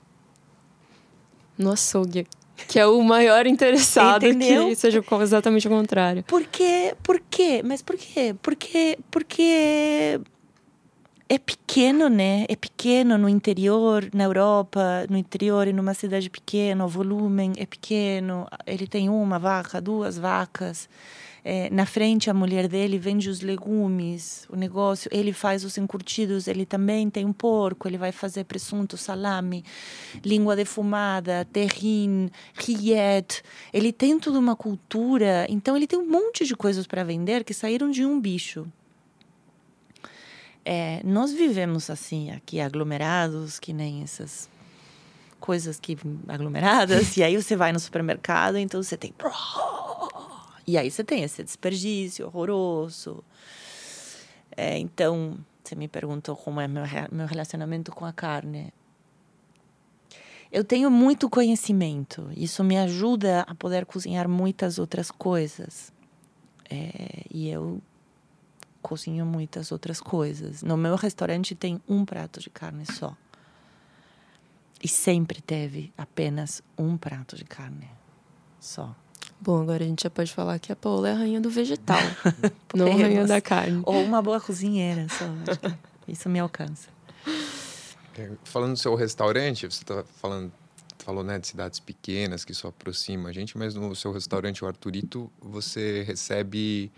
[1.58, 2.28] No açougue.
[2.68, 4.68] Que é o maior interessado Entendeu?
[4.68, 6.22] que seja exatamente o contrário.
[6.24, 6.94] Por quê?
[7.02, 7.62] Por quê?
[7.63, 8.36] Mas por quê?
[8.41, 10.20] Porque, porque
[11.28, 12.46] é pequeno, né?
[12.48, 17.66] É pequeno no interior, na Europa, no interior, e numa cidade pequena, o volume é
[17.66, 18.48] pequeno.
[18.66, 20.88] Ele tem uma vaca, duas vacas.
[21.44, 25.10] É, na frente, a mulher dele vende os legumes, o negócio.
[25.12, 29.64] Ele faz os encurtidos, ele também tem um porco, ele vai fazer presunto, salame,
[30.24, 33.44] língua defumada, terrine, rillette.
[33.74, 37.54] Ele tem toda uma cultura, então ele tem um monte de coisas para vender que
[37.54, 38.68] saíram de um bicho.
[40.65, 44.49] É, nós vivemos assim, aqui aglomerados, que nem essas
[45.39, 45.95] coisas que
[46.28, 49.13] aglomeradas, e aí você vai no supermercado, então você tem.
[50.65, 53.23] E aí você tem esse desperdício horroroso.
[54.58, 58.73] É, então, você me perguntou como é meu, meu relacionamento com a carne.
[60.51, 65.93] Eu tenho muito conhecimento, isso me ajuda a poder cozinhar muitas outras coisas.
[66.69, 67.82] É, e eu
[68.86, 70.62] cozinho muitas outras coisas.
[70.62, 73.15] No meu restaurante tem um prato de carne só.
[74.84, 77.89] E sempre teve apenas um prato de carne
[78.60, 78.95] só.
[79.41, 82.00] Bom, agora a gente já pode falar que a Paula é a rainha do vegetal,
[82.76, 83.82] não a rainha da carne.
[83.84, 85.26] Ou uma boa cozinheira, só.
[86.08, 86.89] Isso me alcança.
[88.17, 90.52] É, falando do seu restaurante, você está falando
[91.00, 94.67] falou né, de cidades pequenas que só aproximam a gente, mas no seu restaurante, o
[94.67, 96.91] Arturito, você recebe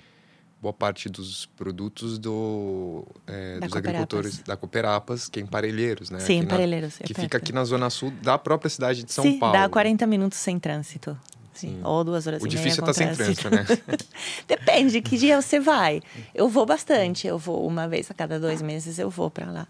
[0.62, 6.20] boa parte dos produtos do, é, dos agricultores da Cooperapas, que é em Parelheiros, né?
[6.20, 7.00] Sim, Parelheiros.
[7.00, 9.56] É que fica aqui na zona sul da própria cidade de São Sim, Paulo.
[9.56, 11.17] dá 40 minutos sem trânsito.
[11.54, 11.80] Sim.
[11.84, 12.60] Ou duas horas o e meia.
[12.60, 13.65] O difícil é estar tá sem trânsito, né?
[14.48, 16.02] Depende, que dia você vai.
[16.34, 19.67] Eu vou bastante, eu vou uma vez a cada dois meses, eu vou para lá.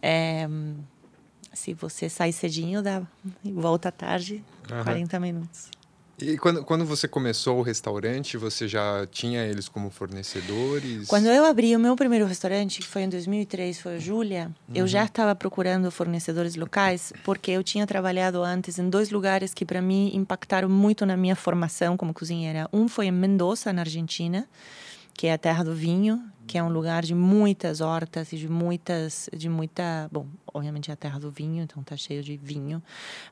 [0.00, 0.48] É,
[1.52, 3.02] se você sai cedinho, dá
[3.44, 4.84] volta à tarde, uhum.
[4.84, 5.70] 40 minutos.
[6.20, 11.06] E quando, quando você começou o restaurante, você já tinha eles como fornecedores?
[11.06, 14.74] Quando eu abri o meu primeiro restaurante, que foi em 2003, foi a Júlia, uhum.
[14.74, 19.64] eu já estava procurando fornecedores locais, porque eu tinha trabalhado antes em dois lugares que
[19.64, 22.68] para mim impactaram muito na minha formação como cozinheira.
[22.72, 24.48] Um foi em Mendoza, na Argentina,
[25.14, 28.48] que é a terra do vinho, que é um lugar de muitas hortas e de
[28.48, 32.82] muitas de muita, bom, obviamente é a terra do vinho, então tá cheio de vinho,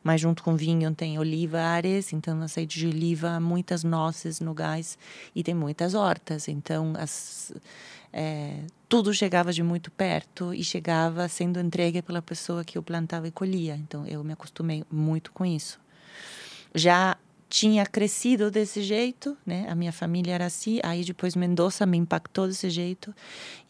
[0.05, 4.99] mas junto com vinho tem olivares, então azeite de oliva, muitas noces no gás
[5.35, 7.55] e tem muitas hortas, então as
[8.13, 13.27] é, tudo chegava de muito perto e chegava sendo entregue pela pessoa que eu plantava
[13.27, 15.81] e colhia, então eu me acostumei muito com isso.
[16.75, 17.17] Já
[17.49, 19.67] tinha crescido desse jeito, né?
[19.69, 20.81] A minha família era assim.
[20.83, 23.15] Aí depois Mendoza me impactou desse jeito.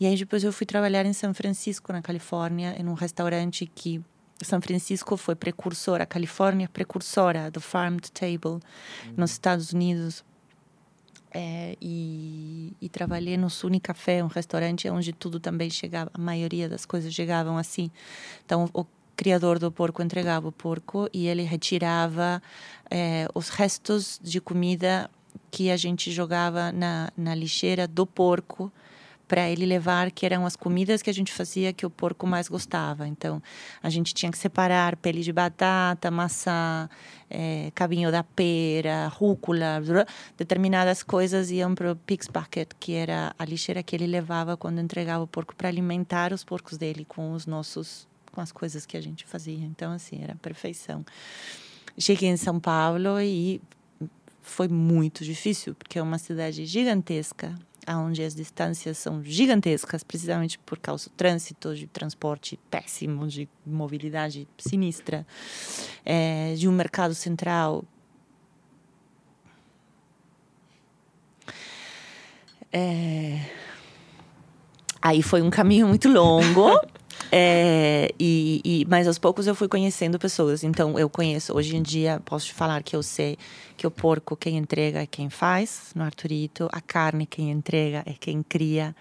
[0.00, 4.02] E aí depois eu fui trabalhar em São Francisco, na Califórnia, em um restaurante que
[4.42, 8.60] São Francisco foi precursora, a Califórnia precursora do farm to table uhum.
[9.16, 10.24] nos Estados Unidos.
[11.38, 16.66] É, e, e, trabalhei no Suni Café, um restaurante onde tudo também chegava, a maioria
[16.66, 17.90] das coisas chegavam assim.
[18.42, 18.86] Então, o
[19.16, 22.42] criador do porco entregava o porco e ele retirava
[22.90, 25.10] é, os restos de comida
[25.50, 28.70] que a gente jogava na, na lixeira do porco
[29.26, 32.48] para ele levar, que eram as comidas que a gente fazia que o porco mais
[32.48, 33.08] gostava.
[33.08, 33.42] Então,
[33.82, 36.88] a gente tinha que separar pele de batata, maçã,
[37.28, 39.82] é, cabinho da pera, rúcula,
[40.36, 44.80] determinadas coisas iam para o pig's bucket, que era a lixeira que ele levava quando
[44.80, 48.98] entregava o porco para alimentar os porcos dele com os nossos com as coisas que
[48.98, 49.64] a gente fazia.
[49.64, 51.02] Então, assim, era perfeição.
[51.98, 53.62] Cheguei em São Paulo e
[54.42, 60.78] foi muito difícil, porque é uma cidade gigantesca, onde as distâncias são gigantescas, precisamente por
[60.78, 65.26] causa do trânsito, de transporte péssimo, de mobilidade sinistra,
[66.04, 67.86] é, de um mercado central.
[72.70, 73.40] É...
[75.00, 76.78] Aí foi um caminho muito longo.
[77.32, 80.62] É, e, e, mas aos poucos eu fui conhecendo pessoas.
[80.64, 83.36] Então eu conheço, hoje em dia, posso te falar que eu sei
[83.76, 88.12] que o porco quem entrega é quem faz no Arturito, a carne quem entrega é
[88.12, 88.94] quem cria,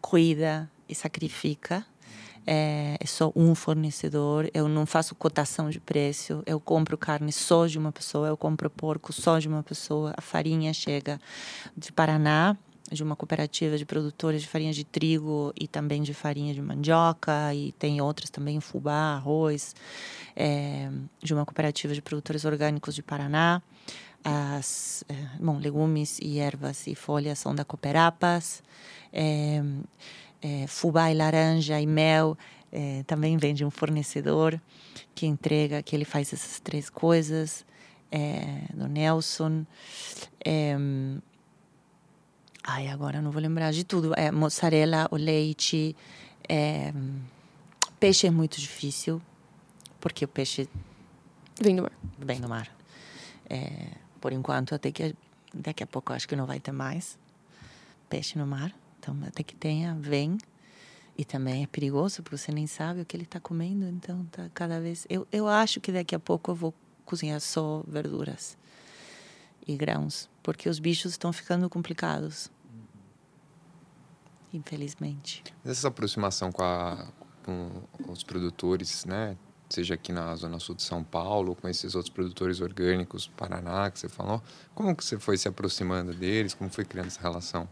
[0.00, 1.84] cuida e sacrifica.
[2.46, 4.48] é, é só um fornecedor.
[4.52, 6.42] Eu não faço cotação de preço.
[6.46, 8.28] Eu compro carne só de uma pessoa.
[8.28, 10.14] Eu compro porco só de uma pessoa.
[10.16, 11.20] A farinha chega
[11.76, 12.56] de Paraná,
[12.90, 17.54] de uma cooperativa de produtores de farinha de trigo e também de farinha de mandioca
[17.54, 19.74] e tem outras também fubá, arroz,
[20.34, 20.90] é,
[21.22, 23.62] de uma cooperativa de produtores orgânicos de Paraná.
[24.22, 28.62] As é, bom, legumes e ervas e folhas são da Cooperapas.
[29.12, 29.62] É,
[30.42, 32.36] é, fubá e laranja e mel
[32.72, 34.60] é, também vem de um fornecedor
[35.14, 37.64] que entrega, que ele faz essas três coisas,
[38.10, 39.64] é, do Nelson.
[40.44, 40.76] É,
[42.70, 44.12] ai, agora não vou lembrar de tudo.
[44.16, 45.96] É, mozzarella, o leite.
[46.48, 46.92] É,
[47.98, 49.20] peixe é muito difícil,
[50.00, 50.68] porque o peixe
[51.60, 51.92] vem do mar.
[52.18, 52.70] Vem do mar.
[53.48, 55.14] É, por enquanto, até que
[55.52, 57.18] daqui a pouco acho que não vai ter mais
[58.08, 58.72] peixe no mar.
[58.98, 60.38] Então, até que tenha, vem.
[61.18, 63.86] E também é perigoso, porque você nem sabe o que ele está comendo.
[63.86, 65.06] Então, tá cada vez.
[65.10, 68.56] Eu, eu acho que daqui a pouco eu vou cozinhar só verduras
[69.66, 72.50] e grãos, porque os bichos estão ficando complicados.
[74.52, 75.42] Infelizmente.
[75.64, 77.06] Essa aproximação com, a,
[77.44, 77.70] com
[78.08, 79.36] os produtores, né?
[79.68, 84.00] Seja aqui na Zona Sul de São Paulo, com esses outros produtores orgânicos, Paraná, que
[84.00, 84.42] você falou.
[84.74, 86.54] Como que você foi se aproximando deles?
[86.54, 87.68] Como foi criando essa relação?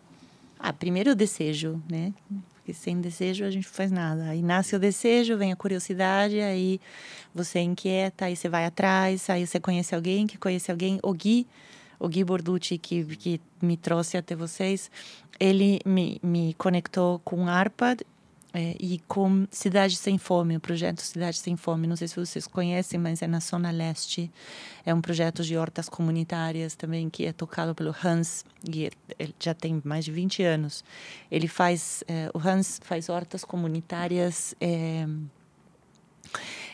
[0.59, 2.12] Ah, primeiro o desejo, né?
[2.55, 4.25] Porque sem desejo a gente não faz nada.
[4.25, 6.81] Aí nasce o desejo, vem a curiosidade, aí
[7.35, 11.01] você inquieta, aí você vai atrás, aí você conhece alguém que conhece alguém.
[11.03, 11.49] O Gui,
[11.99, 14.91] o Gui Borducci, que, que me trouxe até vocês,
[15.39, 18.05] ele me, me conectou com Arpad
[18.53, 21.87] é, e com Cidade Sem Fome, o projeto Cidade Sem Fome.
[21.87, 24.31] Não sei se vocês conhecem, mas é na Zona Leste.
[24.87, 29.53] É um projeto de hortas comunitárias também que é tocado pelo Hans, e ele já
[29.53, 30.83] tem mais de 20 anos.
[31.31, 34.55] Ele faz, é, o Hans faz hortas comunitárias.
[34.61, 35.07] É,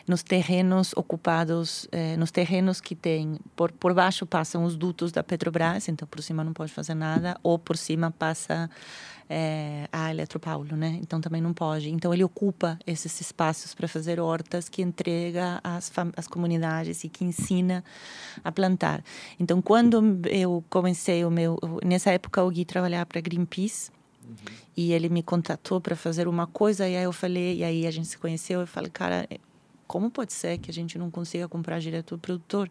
[0.07, 5.23] nos terrenos ocupados, eh, nos terrenos que tem por por baixo passam os dutos da
[5.23, 8.69] Petrobras, então por cima não pode fazer nada, ou por cima passa
[9.29, 10.99] é, a Eletropaulo, né?
[11.01, 11.89] Então também não pode.
[11.89, 17.23] Então ele ocupa esses espaços para fazer hortas que entrega às, às comunidades e que
[17.23, 17.83] ensina
[18.43, 19.03] a plantar.
[19.39, 23.91] Então quando eu comecei o meu, nessa época o Gui trabalhava para Greenpeace.
[24.27, 24.35] Uhum.
[24.75, 27.91] E ele me contatou para fazer uma coisa, e aí eu falei, e aí a
[27.91, 29.27] gente se conheceu, eu falei, cara,
[29.87, 32.69] como pode ser que a gente não consiga comprar direto do produtor?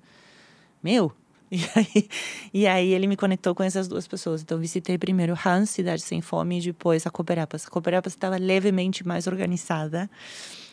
[0.83, 1.13] Meu,
[1.51, 2.09] e aí,
[2.53, 4.43] e aí ele me conectou com essas duas pessoas.
[4.43, 7.67] Então visitei primeiro Hans, Cidade Sem Fome, e depois a Cooperapas.
[7.67, 10.11] A Cooperapas estava levemente mais organizada.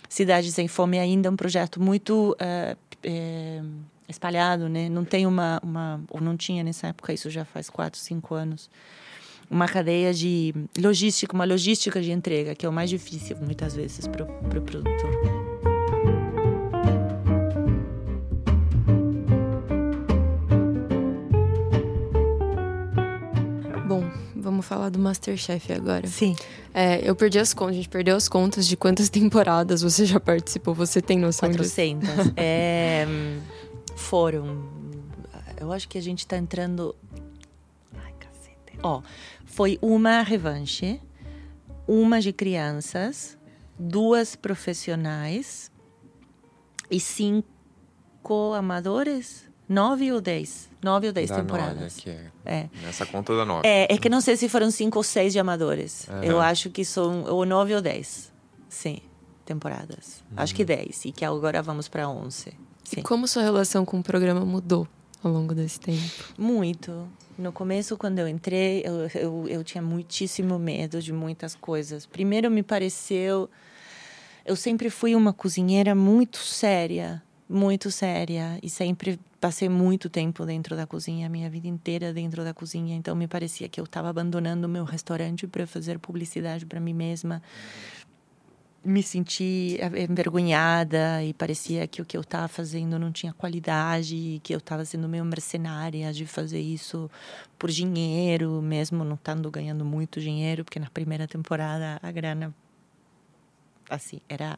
[0.09, 3.61] Cidade Sem Fome ainda é um projeto muito é, é,
[4.07, 4.89] espalhado, né?
[4.89, 6.01] Não tem uma, uma...
[6.09, 8.69] Ou não tinha nessa época, isso já faz quatro, cinco anos.
[9.51, 14.07] Uma cadeia de logística, uma logística de entrega, que é o mais difícil, muitas vezes,
[14.07, 15.11] para o pro produtor.
[24.61, 26.05] vamos falar do Masterchef agora.
[26.07, 26.35] Sim.
[26.73, 30.19] É, eu perdi as contas, a gente perdeu as contas de quantas temporadas você já
[30.19, 30.73] participou.
[30.75, 32.07] Você tem noção 400.
[32.07, 32.33] disso?
[32.37, 33.07] é,
[33.95, 34.63] foram.
[35.59, 36.95] Eu acho que a gente está entrando.
[38.03, 38.79] Ai, cacete.
[38.83, 39.01] Ó,
[39.61, 40.99] foi uma revanche,
[41.87, 43.37] uma de crianças,
[43.77, 45.71] duas profissionais
[46.89, 50.67] e cinco amadores nove ou dez.
[50.83, 52.03] Nove ou dez da temporadas.
[52.03, 52.09] Nove,
[52.43, 52.69] é, é.
[52.81, 53.67] Nessa conta da nove.
[53.67, 56.07] É, é que não sei se foram cinco ou seis de amadores.
[56.07, 56.23] Uhum.
[56.23, 58.33] Eu acho que são ou nove ou dez.
[58.67, 58.99] Sim,
[59.45, 60.23] temporadas.
[60.31, 60.37] Uhum.
[60.37, 61.05] Acho que dez.
[61.05, 62.51] E que agora vamos para onze.
[62.83, 63.01] Sim.
[63.01, 64.87] E como sua relação com o programa mudou
[65.23, 66.33] ao longo desse tempo?
[66.35, 67.07] Muito.
[67.41, 72.05] No começo, quando eu entrei, eu, eu, eu tinha muitíssimo medo de muitas coisas.
[72.05, 73.49] Primeiro, me pareceu.
[74.45, 80.75] Eu sempre fui uma cozinheira muito séria muito séria e sempre passei muito tempo dentro
[80.75, 84.09] da cozinha, a minha vida inteira dentro da cozinha, então me parecia que eu estava
[84.09, 87.41] abandonando o meu restaurante para fazer publicidade para mim mesma.
[88.83, 89.77] Me senti
[90.09, 94.83] envergonhada e parecia que o que eu estava fazendo não tinha qualidade, que eu estava
[94.85, 97.09] sendo meio mercenária de fazer isso
[97.59, 102.51] por dinheiro, mesmo não estando ganhando muito dinheiro, porque na primeira temporada a grana
[103.87, 104.57] assim, era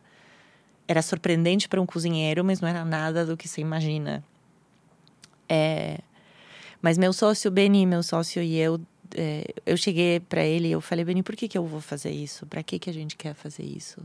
[0.88, 4.24] era surpreendente para um cozinheiro, mas não era nada do que você imagina.
[5.48, 6.00] É,
[6.82, 8.80] mas meu sócio Beni, meu sócio e eu,
[9.16, 12.12] é, eu cheguei para ele e eu falei, Beni, por que, que eu vou fazer
[12.12, 12.46] isso?
[12.46, 14.02] Para que, que a gente quer fazer isso?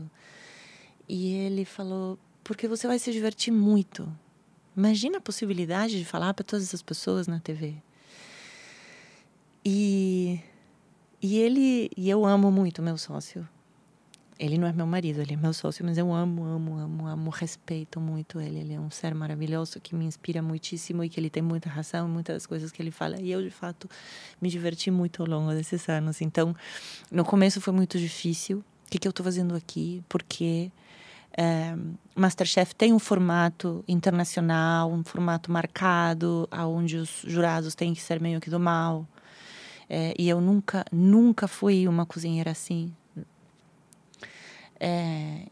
[1.07, 4.07] E ele falou, porque você vai se divertir muito.
[4.75, 7.75] Imagina a possibilidade de falar para todas essas pessoas na TV.
[9.65, 10.39] E,
[11.21, 13.47] e ele, e eu amo muito meu sócio.
[14.39, 17.29] Ele não é meu marido, ele é meu sócio, mas eu amo, amo, amo, amo,
[17.29, 18.59] respeito muito ele.
[18.59, 22.07] Ele é um ser maravilhoso que me inspira muitíssimo e que ele tem muita razão
[22.07, 23.19] em muitas das coisas que ele fala.
[23.19, 23.89] E eu, de fato,
[24.41, 26.21] me diverti muito ao longo desses anos.
[26.21, 26.55] Então,
[27.11, 28.59] no começo foi muito difícil.
[28.59, 30.01] O que, que eu estou fazendo aqui?
[30.07, 30.71] Porque
[31.37, 31.75] é,
[32.15, 38.39] Masterchef tem um formato internacional, um formato marcado, onde os jurados têm que ser meio
[38.39, 39.05] que do mal.
[39.89, 42.93] É, e eu nunca, nunca fui uma cozinheira assim
[44.79, 45.47] é,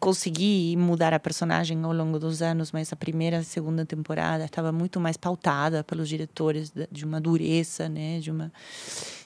[0.00, 4.72] consegui mudar a personagem ao longo dos anos, mas a primeira e segunda temporada estava
[4.72, 8.50] muito mais pautada pelos diretores de uma dureza, né, de uma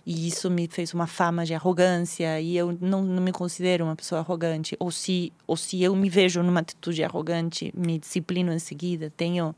[0.06, 3.96] e isso me fez uma fama de arrogância e eu não, não me considero uma
[3.96, 8.58] pessoa arrogante ou se ou se eu me vejo numa atitude arrogante, me disciplino em
[8.58, 9.10] seguida.
[9.16, 9.54] Tenho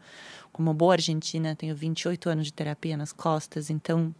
[0.53, 4.14] como boa argentina, tenho 28 anos de terapia nas costas, então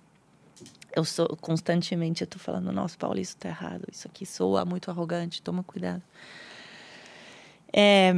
[0.95, 4.91] eu sou constantemente eu tô falando, nossa, Paulo, isso tá errado, isso aqui soa muito
[4.91, 6.03] arrogante, toma cuidado.
[7.73, 8.13] É,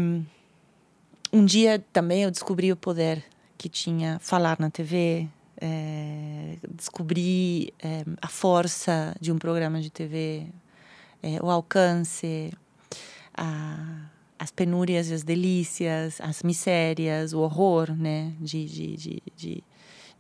[1.32, 3.24] um dia também eu descobri o poder
[3.57, 5.28] que tinha falar na TV,
[5.61, 10.47] é, descobri é, a força de um programa de TV,
[11.43, 12.53] o alcance,
[13.34, 14.09] a,
[14.39, 19.64] as penúrias e as delícias, as misérias, o horror, né, de, de, de, de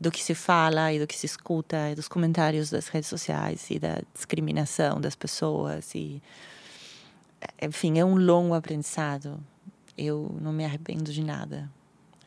[0.00, 3.70] do que se fala e do que se escuta e dos comentários das redes sociais
[3.70, 6.22] e da discriminação das pessoas e
[7.60, 9.40] enfim é um longo aprendizado.
[9.96, 11.70] Eu não me arrependo de nada.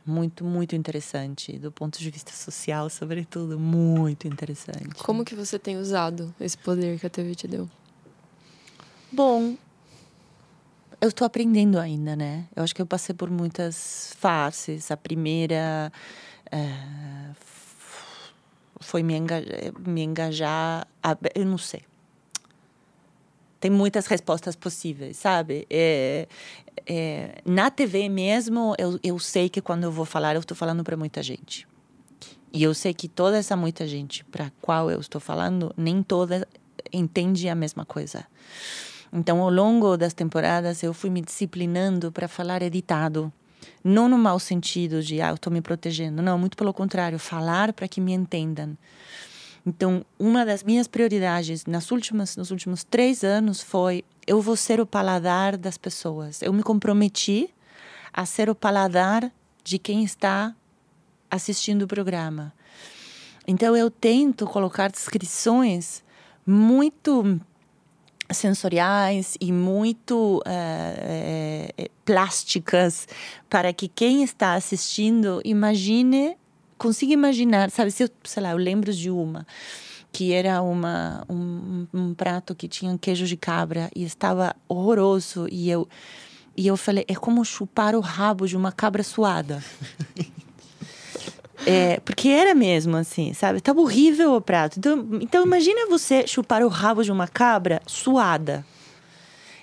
[0.05, 4.95] Muito muito interessante do ponto de vista social sobretudo muito interessante.
[5.03, 7.69] Como que você tem usado esse poder que a TV te deu?
[9.11, 9.55] Bom
[10.99, 12.45] eu estou aprendendo ainda né?
[12.55, 15.91] Eu acho que eu passei por muitas fases a primeira
[16.53, 17.20] uh,
[18.91, 20.85] foi me engajar, me engajar
[21.33, 21.83] eu não sei.
[23.57, 25.65] Tem muitas respostas possíveis, sabe?
[25.69, 26.27] É,
[26.85, 30.83] é, na TV mesmo, eu, eu sei que quando eu vou falar, eu estou falando
[30.83, 31.65] para muita gente.
[32.51, 36.45] E eu sei que toda essa muita gente para qual eu estou falando, nem toda
[36.91, 38.25] entende a mesma coisa.
[39.13, 43.31] Então, ao longo das temporadas, eu fui me disciplinando para falar editado
[43.83, 46.21] não no mau sentido de, ah, eu estou me protegendo.
[46.21, 48.77] Não, muito pelo contrário, falar para que me entendam.
[49.65, 54.79] Então, uma das minhas prioridades nas últimas, nos últimos três anos foi: eu vou ser
[54.79, 56.41] o paladar das pessoas.
[56.41, 57.49] Eu me comprometi
[58.11, 59.31] a ser o paladar
[59.63, 60.55] de quem está
[61.29, 62.53] assistindo o programa.
[63.47, 66.03] Então, eu tento colocar descrições
[66.45, 67.39] muito
[68.37, 73.07] sensoriais e muito uh, plásticas
[73.49, 76.37] para que quem está assistindo imagine,
[76.77, 79.45] consiga imaginar, sabe, se eu, sei lá, eu lembro de uma
[80.11, 85.69] que era uma um, um prato que tinha queijo de cabra e estava horroroso e
[85.69, 85.87] eu
[86.57, 89.63] e eu falei é como chupar o rabo de uma cabra suada
[91.65, 93.61] É, porque era mesmo assim, sabe?
[93.61, 94.79] Tava horrível o prato.
[94.79, 98.65] Então, então imagina você chupar o rabo de uma cabra suada.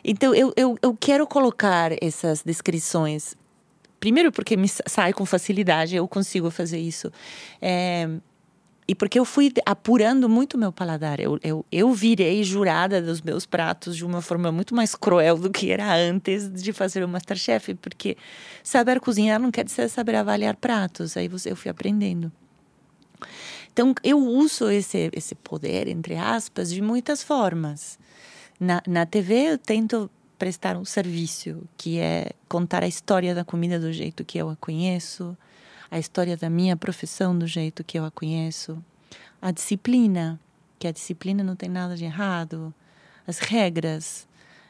[0.04, 3.34] Então eu, eu, eu quero colocar essas descrições.
[3.98, 7.12] Primeiro porque me sai com facilidade, eu consigo fazer isso.
[7.60, 8.08] É,
[8.88, 11.20] e porque eu fui apurando muito meu paladar.
[11.20, 15.50] Eu, eu, eu virei jurada dos meus pratos de uma forma muito mais cruel do
[15.50, 17.74] que era antes de fazer o Masterchef.
[17.74, 18.16] Porque
[18.62, 21.18] saber cozinhar não quer dizer saber avaliar pratos.
[21.18, 22.32] Aí você, eu fui aprendendo.
[23.70, 27.98] Então, eu uso esse, esse poder, entre aspas, de muitas formas.
[28.58, 33.78] Na, na TV, eu tento prestar um serviço, que é contar a história da comida
[33.78, 35.36] do jeito que eu a conheço
[35.90, 38.82] a história da minha profissão do jeito que eu a conheço,
[39.40, 40.38] a disciplina,
[40.78, 42.72] que a disciplina não tem nada de errado,
[43.26, 44.26] as regras,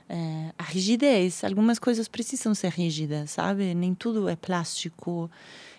[0.08, 1.44] é, a rigidez.
[1.44, 3.74] Algumas coisas precisam ser rígidas, sabe?
[3.74, 5.30] Nem tudo é plástico,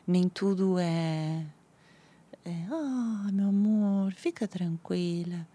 [0.08, 1.44] nem tudo é.
[2.46, 5.48] é oh, meu amor, fica tranquila.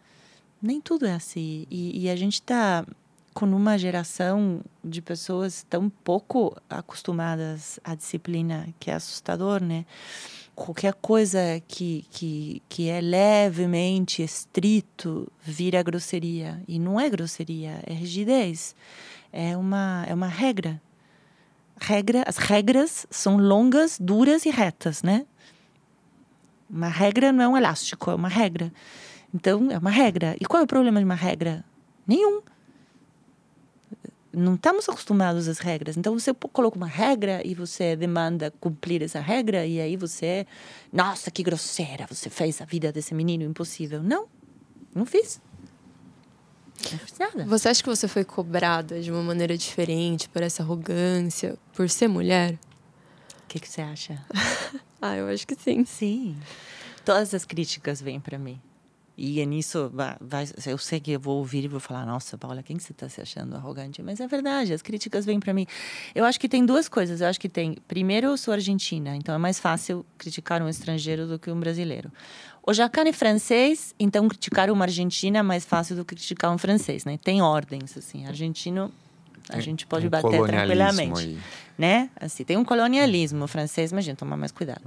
[0.60, 1.66] Nem tudo é assim.
[1.70, 2.86] E, e a gente está
[3.34, 9.84] com uma geração de pessoas tão pouco acostumadas à disciplina, que é assustador, né?
[10.54, 16.62] Qualquer coisa que, que, que é levemente estrito vira grosseria.
[16.68, 18.76] E não é grosseria, é rigidez.
[19.32, 20.80] É uma, é uma regra.
[21.80, 22.22] regra.
[22.28, 25.26] As regras são longas, duras e retas, né?
[26.70, 28.72] Uma regra não é um elástico, é uma regra.
[29.34, 30.36] Então, é uma regra.
[30.40, 31.64] E qual é o problema de uma regra?
[32.06, 32.40] Nenhum
[34.34, 35.96] não estamos acostumados às regras.
[35.96, 40.46] Então você coloca uma regra e você demanda cumprir essa regra e aí você,
[40.92, 44.02] nossa, que grosseira, você fez a vida desse menino impossível.
[44.02, 44.26] Não,
[44.94, 45.40] não fiz.
[46.90, 47.44] Não fiz nada.
[47.46, 52.08] Você acha que você foi cobrada de uma maneira diferente por essa arrogância, por ser
[52.08, 52.58] mulher?
[53.44, 54.24] O que, que você acha?
[55.06, 55.84] Ah, eu acho que sim.
[55.84, 56.34] Sim.
[57.04, 58.58] Todas as críticas vêm para mim.
[59.16, 62.36] E é nisso, vai, vai- eu sei que eu vou ouvir e vou falar, nossa,
[62.36, 64.02] Paula, quem que você está se achando arrogante?
[64.02, 65.66] Mas é verdade, as críticas vêm para mim.
[66.14, 67.20] Eu acho que tem duas coisas.
[67.20, 71.28] Eu acho que tem, primeiro, eu sou argentina, então é mais fácil criticar um estrangeiro
[71.28, 72.10] do que um brasileiro.
[72.66, 76.58] O Jacan é francês, então criticar uma argentina é mais fácil do que criticar um
[76.58, 77.16] francês, né?
[77.22, 78.26] Tem ordens, assim.
[78.26, 78.90] Argentino,
[79.48, 81.38] a gente pode um bater tranquilamente aí.
[81.78, 82.10] né?
[82.20, 84.82] Assim, tem um colonialismo francês, mas a gente tomar mais cuidado.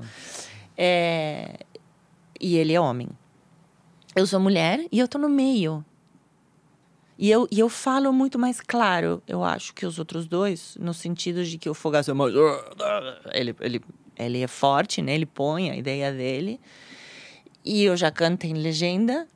[0.77, 1.59] É,
[2.41, 3.07] e ele é homem.
[4.17, 5.85] Eu sou mulher e eu tô no meio.
[7.19, 10.91] E eu, e eu falo muito mais claro, eu acho, que os outros dois, no
[10.91, 12.33] sentido de que o Fogaça é mais...
[13.31, 13.81] Ele, ele,
[14.17, 15.13] ele é forte, né?
[15.13, 16.59] Ele põe a ideia dele.
[17.63, 19.27] E o Jacan tem legenda.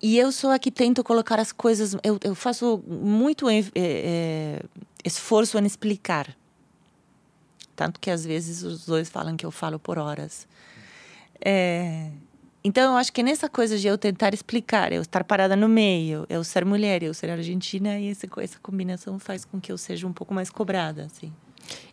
[0.00, 1.96] E eu sou a que tento colocar as coisas...
[2.04, 4.62] Eu, eu faço muito eh, eh,
[5.04, 6.36] esforço em explicar.
[7.74, 10.46] Tanto que às vezes os dois falam que eu falo por horas.
[11.44, 12.10] É,
[12.66, 16.24] Então eu acho que nessa coisa de eu tentar explicar, eu estar parada no meio,
[16.30, 20.06] eu ser mulher, eu ser argentina, e esse, essa combinação faz com que eu seja
[20.06, 21.30] um pouco mais cobrada, assim.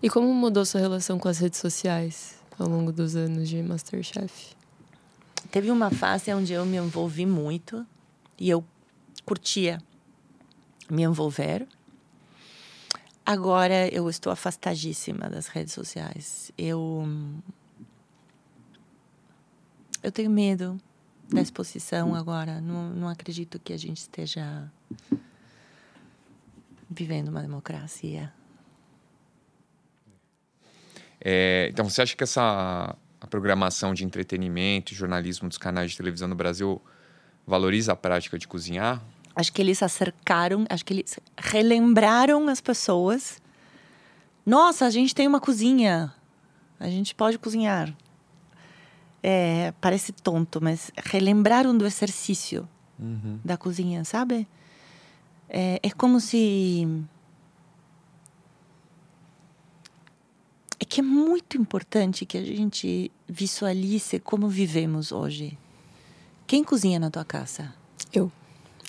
[0.01, 4.55] E como mudou sua relação com as redes sociais ao longo dos anos de Masterchef?
[5.51, 7.85] Teve uma fase onde eu me envolvi muito
[8.39, 8.63] e eu
[9.25, 9.77] curtia
[10.89, 11.67] me envolver.
[13.25, 16.49] Agora eu estou afastadíssima das redes sociais.
[16.57, 17.05] Eu
[20.01, 20.77] eu tenho medo
[21.29, 22.59] da exposição agora.
[22.59, 24.71] Não, não acredito que a gente esteja
[26.89, 28.31] vivendo uma democracia.
[31.23, 35.97] É, então, você acha que essa a programação de entretenimento e jornalismo dos canais de
[35.97, 36.81] televisão no Brasil
[37.45, 38.99] valoriza a prática de cozinhar?
[39.35, 43.39] Acho que eles acercaram, acho que eles relembraram as pessoas.
[44.43, 46.11] Nossa, a gente tem uma cozinha.
[46.79, 47.95] A gente pode cozinhar.
[49.23, 52.67] É, parece tonto, mas relembraram do exercício
[53.43, 54.47] da cozinha, sabe?
[55.49, 56.87] É, é como se.
[60.79, 65.57] É que é muito importante que a gente visualize como vivemos hoje.
[66.47, 67.73] Quem cozinha na tua casa?
[68.13, 68.31] Eu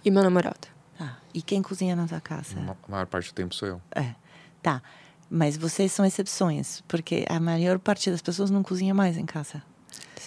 [0.04, 0.68] e meu namorado.
[0.96, 1.18] Tá.
[1.34, 2.58] E quem cozinha na tua casa?
[2.58, 3.82] A maior parte do tempo sou eu.
[3.94, 4.14] É.
[4.62, 4.82] Tá.
[5.28, 9.62] Mas vocês são exceções, porque a maior parte das pessoas não cozinha mais em casa.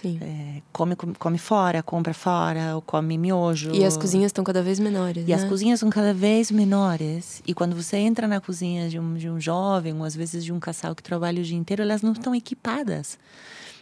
[0.02, 0.20] Sim.
[0.22, 3.72] É, come, come, come fora, compra fora, ou come miojo.
[3.74, 5.24] E as cozinhas estão cada vez menores.
[5.26, 5.34] E né?
[5.36, 7.42] as cozinhas são cada vez menores.
[7.48, 10.52] E quando você entra na cozinha de um, de um jovem, ou às vezes de
[10.52, 13.18] um casal que trabalha o dia inteiro, elas não estão equipadas.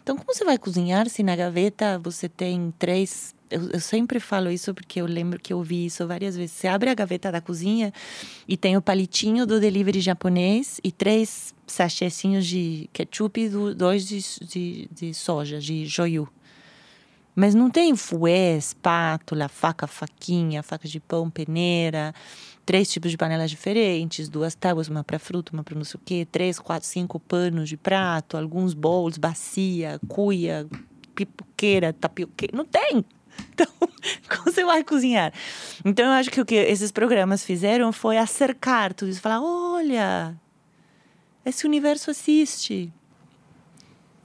[0.03, 3.33] Então, como você vai cozinhar se na gaveta você tem três.
[3.53, 6.55] Eu, eu sempre falo isso porque eu lembro que eu vi isso várias vezes.
[6.55, 7.93] Você abre a gaveta da cozinha
[8.47, 14.07] e tem o palitinho do delivery japonês e três sachêzinhos de ketchup e do- dois
[14.07, 16.27] de, de, de soja, de joiu.
[17.35, 22.13] Mas não tem fouet, espátula, faca, faquinha, faca de pão, peneira,
[22.63, 26.01] três tipos de panelas diferentes, duas tábuas, uma para fruta, uma para não sei o
[26.05, 30.67] quê, três, quatro, cinco panos de prato, alguns bowls, bacia, cuia,
[31.15, 32.55] pipoqueira, tapioqueira.
[32.55, 33.03] Não tem!
[33.53, 33.67] Então,
[34.29, 35.31] como você vai cozinhar?
[35.85, 39.21] Então, eu acho que o que esses programas fizeram foi acercar tudo isso.
[39.21, 40.35] Falar, olha,
[41.45, 42.91] esse universo assiste.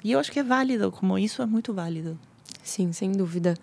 [0.03, 2.19] E eu acho que é válido, como isso é muito válido.
[2.63, 3.55] Sim, sem dúvida.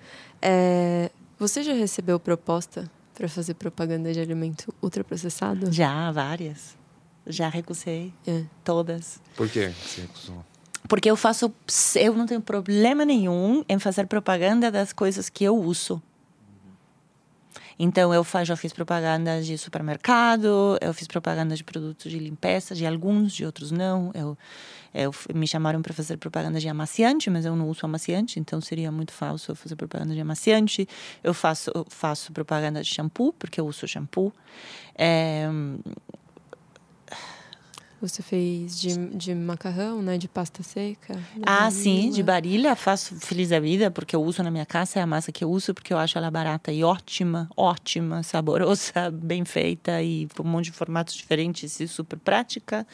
[0.41, 5.71] É, Você já recebeu proposta para fazer propaganda de alimento ultraprocessado?
[5.71, 6.77] Já, várias.
[7.25, 8.43] Já recusei, É.
[8.63, 9.19] todas.
[9.35, 10.45] Por que você recusou?
[10.88, 11.53] Porque eu faço.
[11.95, 16.01] Eu não tenho problema nenhum em fazer propaganda das coisas que eu uso.
[17.77, 22.86] Então, eu já fiz propaganda de supermercado, eu fiz propaganda de produtos de limpeza, de
[22.86, 24.11] alguns, de outros não.
[24.13, 24.38] Eu,
[24.93, 28.89] eu me chamaram para fazer propaganda de amaciante, mas eu não uso amaciante, então seria
[28.93, 30.88] muito falso eu fazer propaganda de amaciante.
[31.21, 34.31] Eu faço, eu faço propaganda de shampoo, porque eu uso shampoo.
[34.97, 35.49] É,
[38.07, 40.17] Você fez de, de macarrão, né?
[40.17, 41.19] De pasta seca?
[41.41, 45.01] Ah, sim, de barilha faço feliz da vida, porque eu uso na minha casa, é
[45.01, 49.43] a massa que eu uso, porque eu acho ela barata e ótima, ótima, saborosa, bem
[49.43, 52.85] feita e um monte de formatos diferentes e super prática.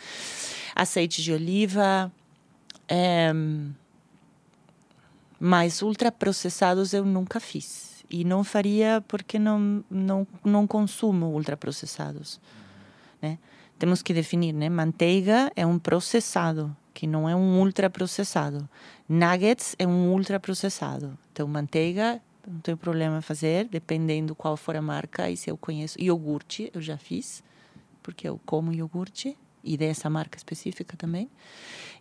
[0.75, 2.11] Azeite de oliva.
[2.87, 3.31] É...
[5.39, 8.03] Mas ultraprocessados eu nunca fiz.
[8.09, 12.39] E não faria porque não, não, não consumo ultraprocessados.
[13.21, 13.37] Né?
[13.81, 14.69] Temos que definir, né?
[14.69, 18.69] Manteiga é um processado, que não é um ultraprocessado.
[19.09, 21.17] Nuggets é um ultraprocessado.
[21.31, 25.99] Então, manteiga não tenho problema fazer, dependendo qual for a marca e se eu conheço.
[25.99, 27.43] Iogurte, eu já fiz,
[28.03, 31.27] porque eu como iogurte e dessa marca específica também.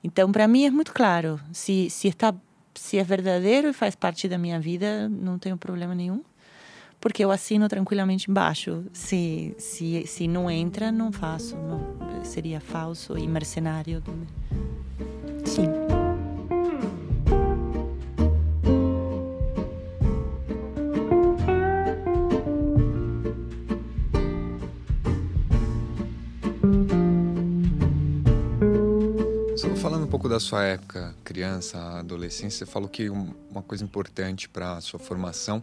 [0.04, 2.34] Então, para mim é muito claro, se se está
[2.74, 6.22] se é verdadeiro e faz parte da minha vida, não tenho problema nenhum.
[7.00, 8.84] Porque eu assino tranquilamente embaixo.
[8.92, 11.56] Se, se, se não entra, não faço.
[11.56, 14.02] Não, seria falso e mercenário.
[15.44, 15.66] Sim.
[30.20, 34.98] pouco da sua época, criança, adolescência, você falou que uma coisa importante para a sua
[34.98, 35.62] formação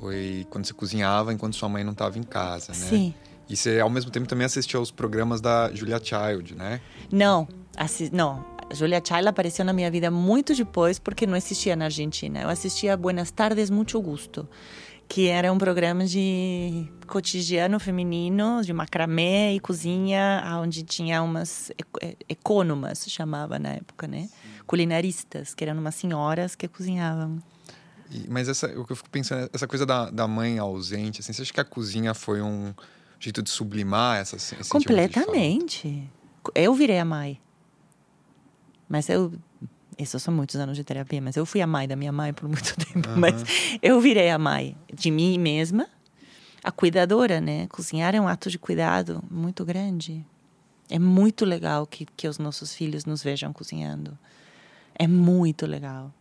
[0.00, 2.88] foi quando você cozinhava enquanto sua mãe não estava em casa, né?
[2.88, 3.14] Sim.
[3.48, 6.80] E você, ao mesmo tempo, também assistia aos programas da Julia Child, né?
[7.12, 7.46] Não,
[7.76, 8.44] assi não.
[8.70, 12.40] A Julia Child apareceu na minha vida muito depois, porque não existia na Argentina.
[12.42, 14.48] Eu assistia Buenas Tardes, Muito Gusto
[15.10, 21.72] que era um programa de cotidiano feminino, de macramê e cozinha, onde tinha umas
[22.28, 24.28] ecônomas, chamava na época, né?
[24.28, 24.30] Sim.
[24.68, 27.42] Culinaristas, que eram umas senhoras que cozinhavam.
[28.10, 31.32] E, mas essa, o que eu fico pensando, essa coisa da, da mãe ausente, assim,
[31.32, 32.74] você acha que a cozinha foi um
[33.18, 36.10] jeito de sublimar essa esse Completamente.
[36.54, 37.40] Eu virei a mãe.
[38.88, 39.32] Mas eu
[39.98, 42.48] isso são muitos anos de terapia, mas eu fui a mãe da minha mãe por
[42.48, 43.08] muito tempo.
[43.10, 43.16] Uhum.
[43.16, 43.34] Mas
[43.82, 45.86] eu virei a mãe de mim mesma,
[46.64, 47.66] a cuidadora, né?
[47.68, 50.24] Cozinhar é um ato de cuidado muito grande.
[50.88, 54.18] É muito legal que, que os nossos filhos nos vejam cozinhando.
[54.94, 56.12] É muito legal.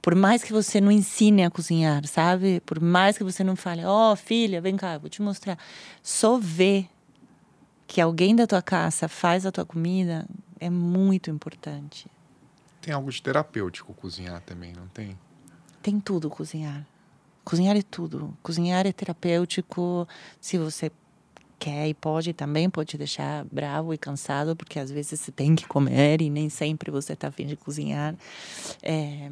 [0.00, 2.60] Por mais que você não ensine a cozinhar, sabe?
[2.60, 5.58] Por mais que você não fale, ó, oh, filha, vem cá, vou te mostrar.
[6.02, 6.88] Só ver
[7.86, 10.26] que alguém da tua casa faz a tua comida
[10.60, 12.06] é muito importante.
[12.80, 15.18] Tem algo de terapêutico cozinhar também, não tem?
[15.82, 16.86] Tem tudo cozinhar.
[17.44, 18.36] Cozinhar é tudo.
[18.42, 20.06] Cozinhar é terapêutico.
[20.40, 20.92] Se você
[21.58, 25.56] quer e pode, também pode te deixar bravo e cansado, porque às vezes você tem
[25.56, 28.14] que comer e nem sempre você está afim de cozinhar.
[28.82, 29.30] É,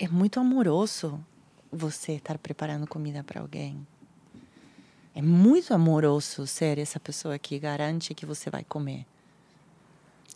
[0.00, 1.22] é muito amoroso
[1.70, 3.86] você estar preparando comida para alguém.
[5.14, 9.04] É muito amoroso ser essa pessoa que garante que você vai comer.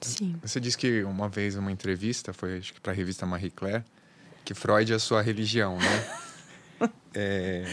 [0.02, 0.36] Sim.
[0.42, 3.82] Você disse que uma vez, numa entrevista, foi acho que para a revista Marie Claire,
[4.44, 6.90] que Freud é a sua religião, né?
[7.14, 7.64] é,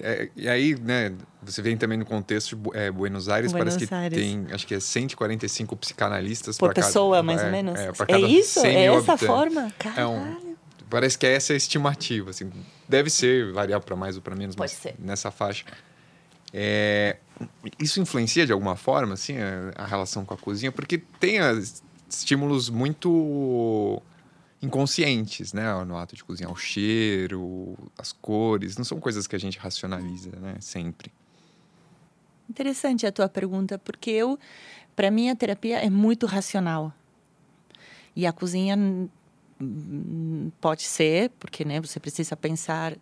[0.00, 3.86] é, e aí, né, você vem também no contexto de é, Buenos Aires, Buenos parece
[3.86, 4.18] que Aires.
[4.18, 7.78] tem, acho que é 145 psicanalistas por pessoa, cada, mais é, ou menos.
[7.78, 8.66] É, é isso?
[8.66, 9.26] É essa habitantes.
[9.26, 9.72] forma?
[9.78, 10.00] Caralho.
[10.00, 10.45] É um,
[10.88, 12.50] parece que é essa a estimativa, assim.
[12.88, 14.94] Deve ser, variar para mais ou para menos, Pode mas ser.
[14.98, 15.64] nessa faixa.
[16.52, 17.18] É,
[17.78, 20.72] isso influencia de alguma forma, assim, a, a relação com a cozinha?
[20.72, 24.02] Porque tem as, estímulos muito
[24.62, 26.50] inconscientes, né, no ato de cozinhar.
[26.50, 31.12] O cheiro, as cores, não são coisas que a gente racionaliza, né, sempre.
[32.48, 34.38] Interessante a tua pergunta, porque eu,
[34.94, 36.92] para mim, a terapia é muito racional.
[38.14, 38.76] E a cozinha
[40.60, 42.96] pode ser, porque né, você precisa pensar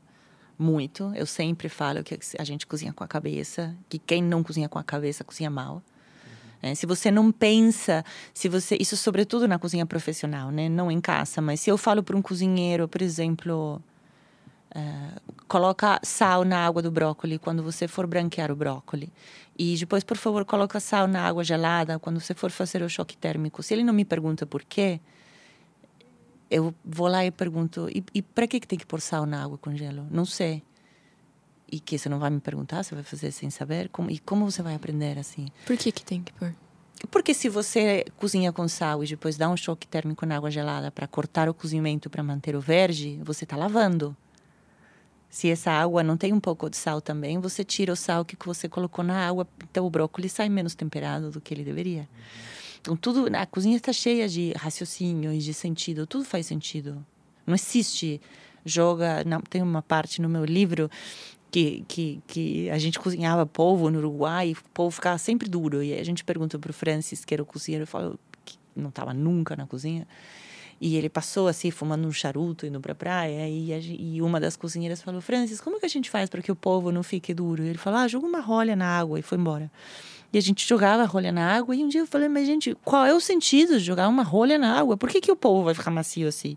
[0.59, 1.13] muito.
[1.15, 4.79] Eu sempre falo que a gente cozinha com a cabeça, que quem não cozinha com
[4.79, 5.83] a cabeça cozinha mal.
[6.63, 10.69] É, se você não pensa, se você isso sobretudo na cozinha profissional, né?
[10.69, 13.83] Não em casa, mas se eu falo para um cozinheiro, por exemplo,
[14.75, 19.11] uh, coloca sal na água do brócolis quando você for branquear o brócolis
[19.59, 23.17] e depois, por favor, coloca sal na água gelada quando você for fazer o choque
[23.17, 23.63] térmico.
[23.63, 25.01] Se ele não me pergunta por quê,
[26.51, 29.43] eu vou lá e pergunto: e, e para que, que tem que pôr sal na
[29.43, 30.07] água com gelo?
[30.11, 30.63] Não sei.
[31.71, 33.89] E que você não vai me perguntar, você vai fazer sem saber?
[33.89, 35.49] Como, e como você vai aprender assim?
[35.67, 36.55] Por que, que tem que pôr?
[37.11, 40.91] Porque se você cozinha com sal e depois dá um choque térmico na água gelada
[40.91, 44.17] para cortar o cozimento para manter o verde, você está lavando.
[45.29, 48.37] Se essa água não tem um pouco de sal também, você tira o sal que
[48.47, 52.09] você colocou na água, então o brócolis sai menos temperado do que ele deveria.
[52.85, 57.05] Então tudo, a cozinha está cheia de raciocínio e de sentido, tudo faz sentido.
[57.47, 58.21] Não existe
[58.63, 60.91] joga, não, tem uma parte no meu livro
[61.51, 65.83] que, que, que a gente cozinhava polvo no Uruguai e o polvo ficava sempre duro.
[65.83, 69.15] E a gente perguntou para o Francis, que era o cozinheiro, falou que não estava
[69.15, 70.07] nunca na cozinha.
[70.79, 73.49] E ele passou assim, fumando um charuto, indo para a praia.
[73.49, 76.53] E, a, e uma das cozinheiras falou: Francis, como que a gente faz para que
[76.53, 77.63] o polvo não fique duro?
[77.63, 79.19] E ele falou: ah, joga uma rolha na água.
[79.19, 79.71] E foi embora.
[80.35, 81.77] E a gente jogava rolha na água.
[81.77, 84.59] E um dia eu falei: mas, gente, qual é o sentido de jogar uma rolha
[84.59, 84.97] na água?
[84.97, 86.57] Por que, que o polvo vai ficar macio assim?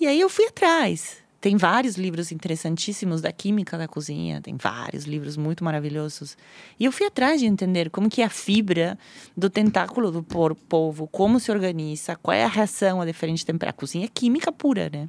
[0.00, 1.22] E aí eu fui atrás.
[1.40, 6.38] Tem vários livros interessantíssimos da química da cozinha, tem vários livros muito maravilhosos.
[6.80, 8.98] E eu fui atrás de entender como que é a fibra
[9.36, 13.76] do tentáculo do polvo, como se organiza, qual é a reação a diferente temperatura.
[13.76, 15.08] A cozinha é química pura, né?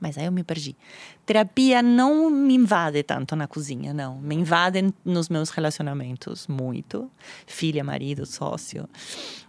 [0.00, 0.76] Mas aí eu me perdi.
[1.26, 4.18] Terapia não me invade tanto na cozinha, não.
[4.18, 7.10] Me invade nos meus relacionamentos, muito.
[7.46, 8.88] Filha, marido, sócio,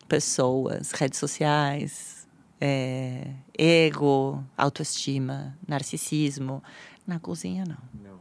[0.07, 2.27] pessoas, redes sociais,
[2.59, 3.27] é,
[3.57, 6.63] ego, autoestima, narcisismo.
[7.05, 7.77] Na cozinha, não.
[8.11, 8.19] não.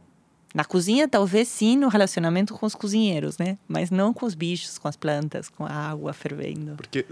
[0.53, 3.57] Na cozinha, talvez sim, no relacionamento com os cozinheiros, né?
[3.67, 6.75] Mas não com os bichos, com as plantas, com a água fervendo.
[6.75, 7.05] Porque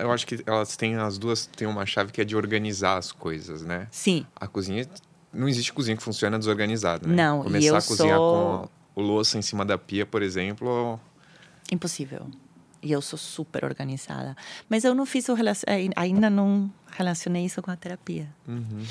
[0.00, 3.12] eu acho que elas têm as duas têm uma chave que é de organizar as
[3.12, 3.86] coisas, né?
[3.90, 4.26] Sim.
[4.34, 4.86] A cozinha
[5.32, 7.14] não existe cozinha que funciona desorganizada, né?
[7.14, 8.70] Não, Começar e eu a cozinhar sou...
[8.94, 10.98] com o louça em cima da pia, por exemplo,
[11.70, 12.28] impossível.
[12.82, 14.36] E eu sou super organizada,
[14.68, 15.64] mas eu não fiz o relacion...
[15.96, 18.28] ainda não relacionei isso com a terapia.
[18.46, 18.84] Uhum.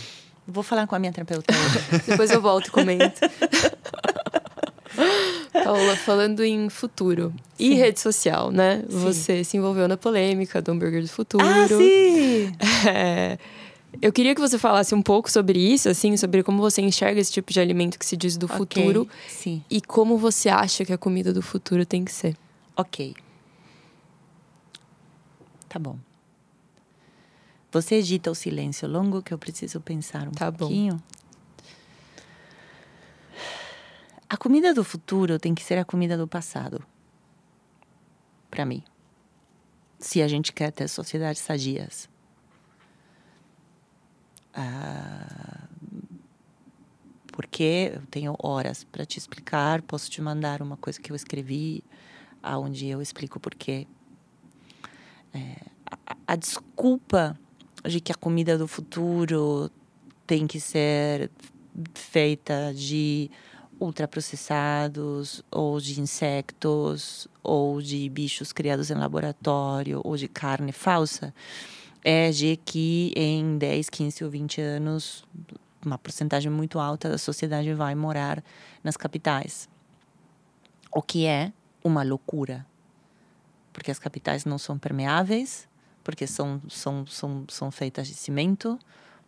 [0.47, 1.53] Vou falar com a minha terapeuta.
[2.05, 3.21] Depois eu volto e comento.
[5.63, 7.71] Paula, falando em futuro sim.
[7.71, 8.83] e rede social, né?
[8.89, 8.99] Sim.
[8.99, 11.45] Você se envolveu na polêmica do hambúrguer do futuro.
[11.45, 12.51] Ah, sim!
[12.87, 13.37] É,
[14.01, 17.31] eu queria que você falasse um pouco sobre isso, assim, sobre como você enxerga esse
[17.31, 18.57] tipo de alimento que se diz do okay.
[18.57, 19.07] futuro.
[19.27, 19.63] Sim.
[19.69, 22.35] E como você acha que a comida do futuro tem que ser.
[22.75, 23.15] Ok.
[25.69, 25.97] Tá bom.
[27.71, 30.95] Você edita o silêncio longo que eu preciso pensar um tá pouquinho.
[30.95, 31.22] Bom.
[34.33, 36.83] A comida do futuro tem que ser a comida do passado.
[38.49, 38.83] Para mim.
[39.99, 42.09] Se a gente quer ter sociedades sadias.
[44.51, 45.67] Ah,
[47.27, 51.83] porque eu tenho horas para te explicar, posso te mandar uma coisa que eu escrevi,
[52.41, 53.85] aonde eu explico porquê.
[55.31, 55.57] É,
[56.07, 57.39] a, a desculpa
[57.85, 59.69] de que a comida do futuro
[60.25, 61.29] tem que ser
[61.93, 63.29] feita de
[63.85, 71.33] ultraprocessados, ou de insectos, ou de bichos criados em laboratório, ou de carne falsa,
[72.03, 75.25] é de que em 10, 15 ou 20 anos,
[75.85, 78.43] uma porcentagem muito alta da sociedade vai morar
[78.83, 79.69] nas capitais.
[80.91, 81.51] O que é
[81.83, 82.65] uma loucura.
[83.71, 85.67] Porque as capitais não são permeáveis,
[86.03, 88.77] porque são, são, são, são feitas de cimento,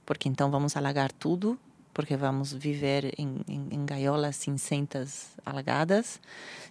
[0.05, 1.59] porque então vamos alagar tudo,
[1.95, 6.19] porque vamos viver em, em, em gaiolas cinzentas alagadas,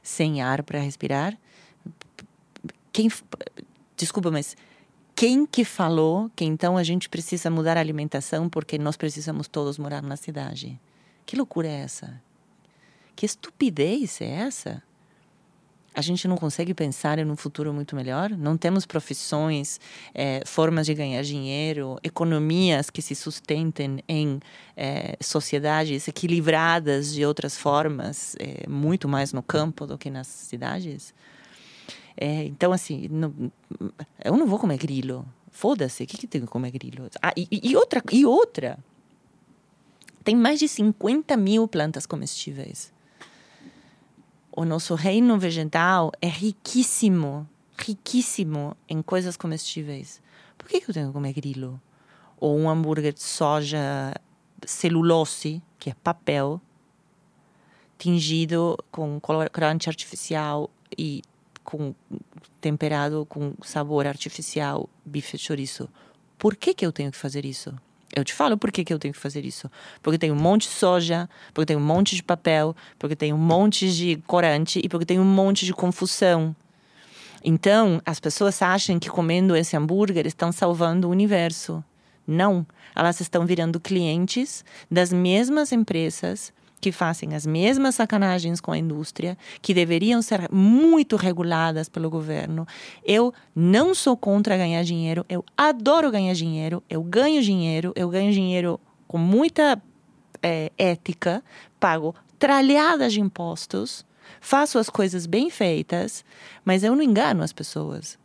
[0.02, 1.36] sem ar para respirar.
[2.92, 3.10] Quem,
[3.96, 4.54] desculpa, mas
[5.16, 9.78] quem que falou que então a gente precisa mudar a alimentação porque nós precisamos todos
[9.78, 10.78] morar na cidade?
[11.24, 12.20] Que loucura é essa?
[13.16, 14.82] Que estupidez é essa?
[15.94, 18.30] A gente não consegue pensar em um futuro muito melhor?
[18.30, 19.80] Não temos profissões,
[20.12, 24.40] é, formas de ganhar dinheiro, economias que se sustentem em
[24.76, 31.14] é, sociedades equilibradas de outras formas, é, muito mais no campo do que nas cidades?
[32.16, 33.34] então, assim, não,
[34.24, 35.26] eu não vou comer grilo.
[35.50, 37.08] Foda-se, o que, que tem que comer grilo?
[37.20, 38.78] Ah, e, e, outra, e outra,
[40.22, 42.94] tem mais de 50 mil plantas comestíveis
[44.56, 50.22] o nosso reino vegetal é riquíssimo, riquíssimo em coisas comestíveis.
[50.56, 51.80] Por que, que eu tenho que comer grilo?
[52.38, 54.14] Ou um hambúrguer de soja
[54.64, 56.60] celulose, que é papel,
[57.98, 61.22] tingido com colorante artificial e
[61.64, 61.92] com
[62.60, 65.88] temperado com sabor artificial, bife chouriço.
[66.38, 67.74] Por que, que eu tenho que fazer isso?
[68.14, 69.70] Eu te falo por que, que eu tenho que fazer isso.
[70.02, 73.38] Porque tem um monte de soja, porque tem um monte de papel, porque tem um
[73.38, 76.54] monte de corante e porque tem um monte de confusão.
[77.42, 81.84] Então, as pessoas acham que comendo esse hambúrguer estão salvando o universo.
[82.26, 82.66] Não.
[82.94, 86.52] Elas estão virando clientes das mesmas empresas
[86.84, 92.68] que fazem as mesmas sacanagens com a indústria, que deveriam ser muito reguladas pelo governo.
[93.02, 98.30] Eu não sou contra ganhar dinheiro, eu adoro ganhar dinheiro, eu ganho dinheiro, eu ganho
[98.34, 98.78] dinheiro
[99.08, 99.82] com muita
[100.42, 101.42] é, ética,
[101.80, 104.04] pago tralhadas de impostos,
[104.38, 106.22] faço as coisas bem feitas,
[106.66, 108.18] mas eu não engano as pessoas.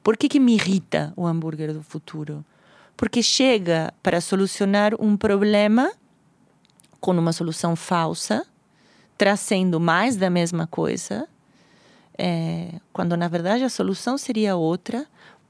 [0.00, 2.44] Por que, que me irrita o hambúrguer do futuro?
[2.96, 5.90] Porque chega para solucionar um problema
[7.02, 8.46] com uma solução falsa,
[9.18, 11.28] trazendo mais da mesma coisa,
[12.16, 15.04] é, quando na verdade a solução seria outra.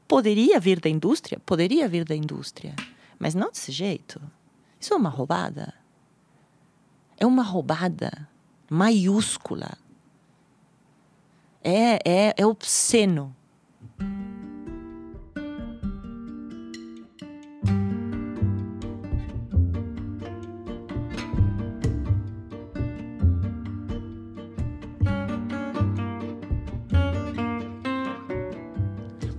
[0.09, 1.39] Poderia vir da indústria?
[1.45, 2.75] Poderia vir da indústria,
[3.19, 4.21] mas não desse jeito.
[4.81, 5.75] Isso é uma roubada.
[7.19, 8.29] É uma roubada
[8.71, 9.73] maiúscula.
[11.63, 13.37] É, é, é obsceno.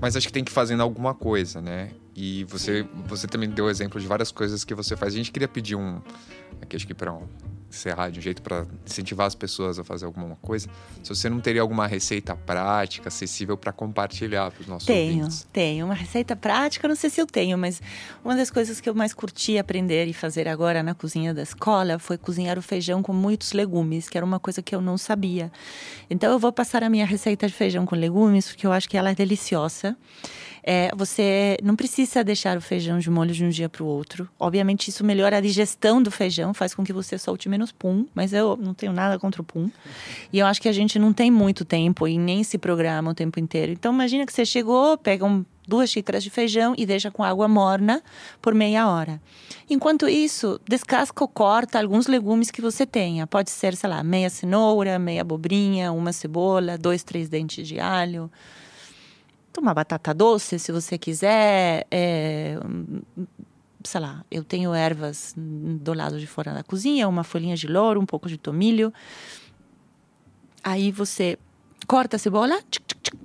[0.04, 1.92] Mas acho que tem que ir fazendo alguma coisa, né?
[2.14, 5.14] E você, você também deu exemplo de várias coisas que você faz.
[5.14, 6.02] A gente queria pedir um.
[6.62, 7.26] Aqui, acho que para um,
[7.74, 10.70] encerrar de um jeito para incentivar as pessoas a fazer alguma coisa.
[11.02, 15.48] Se você não teria alguma receita prática, acessível para compartilhar para os nossos tenho, ouvintes.
[15.52, 17.82] Tenho, uma receita prática, não sei se eu tenho, mas
[18.24, 21.98] uma das coisas que eu mais curti aprender e fazer agora na cozinha da escola
[22.00, 25.52] foi cozinhar o feijão com muitos legumes, que era uma coisa que eu não sabia.
[26.10, 28.98] Então eu vou passar a minha receita de feijão com legumes, porque eu acho que
[28.98, 29.98] ela é deliciosa.
[30.64, 34.30] É, você não precisa deixar o feijão de molho de um dia para o outro.
[34.40, 38.32] Obviamente, isso melhora a digestão do feijão, faz com que você solte menos pum, mas
[38.32, 39.70] eu não tenho nada contra o pum.
[40.32, 43.14] E eu acho que a gente não tem muito tempo e nem se programa o
[43.14, 43.74] tempo inteiro.
[43.74, 47.48] Então, imagina que você chegou, pega um, duas xícaras de feijão e deixa com água
[47.50, 48.02] morna
[48.42, 49.22] por meia hora.
[49.70, 53.28] Enquanto isso, descasca ou corta alguns legumes que você tenha.
[53.28, 58.32] Pode ser, sei lá, meia cenoura, meia abobrinha, uma cebola, dois, três dentes de alho
[59.62, 61.86] uma batata doce, se você quiser.
[61.92, 62.58] É,
[63.84, 68.00] sei lá, eu tenho ervas do lado de fora da cozinha, uma folhinha de louro,
[68.00, 68.94] um pouco de tomilho.
[70.64, 71.38] Aí você
[71.86, 73.18] corta a cebola, tchic, tchic, tchic,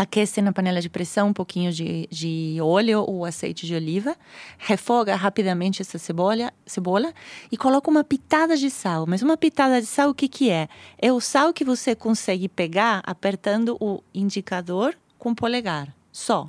[0.00, 4.16] aquece na panela de pressão um pouquinho de, de óleo ou azeite de oliva,
[4.56, 7.12] refoga rapidamente essa cebola, cebola
[7.52, 9.04] e coloca uma pitada de sal.
[9.06, 10.68] Mas uma pitada de sal, o que, que é?
[10.96, 16.48] É o sal que você consegue pegar apertando o indicador com o polegar, só.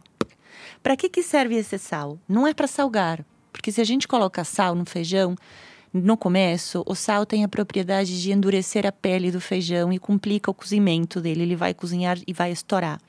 [0.82, 2.17] Para que, que serve esse sal?
[2.28, 5.36] Não é para salgar, porque se a gente coloca sal no feijão,
[5.93, 10.49] no começo, o sal tem a propriedade de endurecer a pele do feijão e complica
[10.49, 11.41] o cozimento dele.
[11.41, 12.99] Ele vai cozinhar e vai estourar.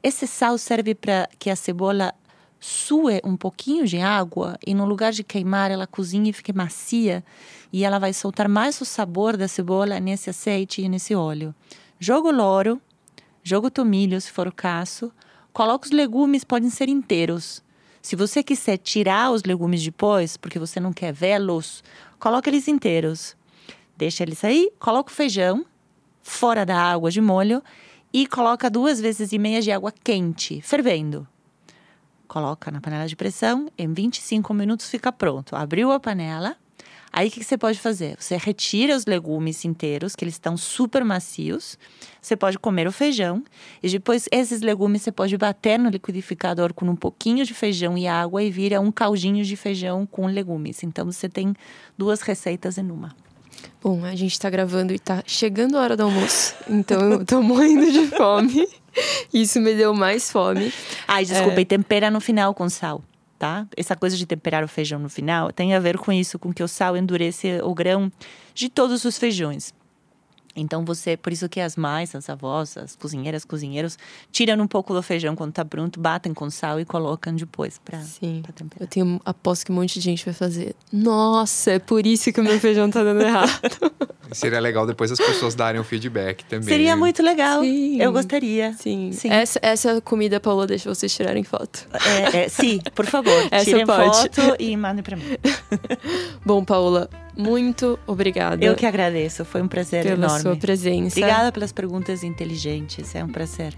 [0.00, 2.14] Esse sal serve para que a cebola
[2.60, 7.24] sue um pouquinho de água e no lugar de queimar, ela cozinhe e fique macia
[7.72, 11.52] e ela vai soltar mais o sabor da cebola nesse azeite e nesse óleo.
[11.98, 12.80] Jogo louro,
[13.42, 15.12] joga o tomilho, se for o caso.
[15.52, 17.62] Coloca os legumes, podem ser inteiros.
[18.02, 21.84] Se você quiser tirar os legumes depois, porque você não quer vê-los,
[22.18, 23.36] coloca eles inteiros.
[23.96, 25.66] Deixa eles aí, coloca o feijão
[26.22, 27.62] fora da água de molho
[28.12, 31.26] e coloca duas vezes e meia de água quente, fervendo.
[32.26, 35.56] Coloca na panela de pressão, em 25 minutos fica pronto.
[35.56, 36.56] Abriu a panela,
[37.12, 38.16] Aí o que, você pode fazer?
[38.18, 41.76] Você retira os legumes inteiros, que eles estão super macios.
[42.22, 43.42] Você pode comer o feijão.
[43.82, 48.06] E depois esses legumes você pode bater no liquidificador com um pouquinho de feijão e
[48.06, 50.84] água e vira um caldinho de feijão com legumes.
[50.84, 51.52] Então você tem
[51.98, 53.14] duas receitas em uma.
[53.82, 56.54] Bom, a gente está gravando e está chegando a hora do almoço.
[56.68, 58.68] Então eu tô morrendo de fome.
[59.34, 60.72] Isso me deu mais fome.
[61.08, 61.62] Ai, desculpa, é...
[61.62, 63.02] e tempera no final com sal
[63.40, 63.66] tá?
[63.74, 66.62] Essa coisa de temperar o feijão no final tem a ver com isso, com que
[66.62, 68.12] o sal endurece o grão
[68.52, 69.72] de todos os feijões.
[70.54, 73.96] Então você, por isso que as mães, as avós, as cozinheiras, cozinheiros
[74.32, 77.98] tiram um pouco do feijão quando tá pronto, batem com sal e colocam depois para
[78.54, 78.82] temperar.
[78.82, 80.74] Eu tenho aposto que um monte de gente vai fazer.
[80.92, 83.60] Nossa, é por isso que o meu feijão tá dando errado.
[84.32, 86.68] Seria legal depois as pessoas darem o feedback também.
[86.68, 87.62] Seria muito legal.
[87.62, 88.00] Sim.
[88.00, 88.72] Eu gostaria.
[88.74, 89.10] Sim.
[89.12, 89.28] sim.
[89.28, 91.86] Essa, essa comida, Paula, deixa vocês tirarem foto.
[92.32, 93.32] É, é, sim, por favor.
[93.50, 94.16] Essa tirem pode.
[94.16, 95.24] foto e mandem para mim.
[96.44, 98.64] Bom, Paula, muito obrigada.
[98.64, 100.40] Eu que agradeço, foi um prazer pela enorme.
[100.40, 101.18] sua presença.
[101.18, 103.74] Obrigada pelas perguntas inteligentes, é um prazer.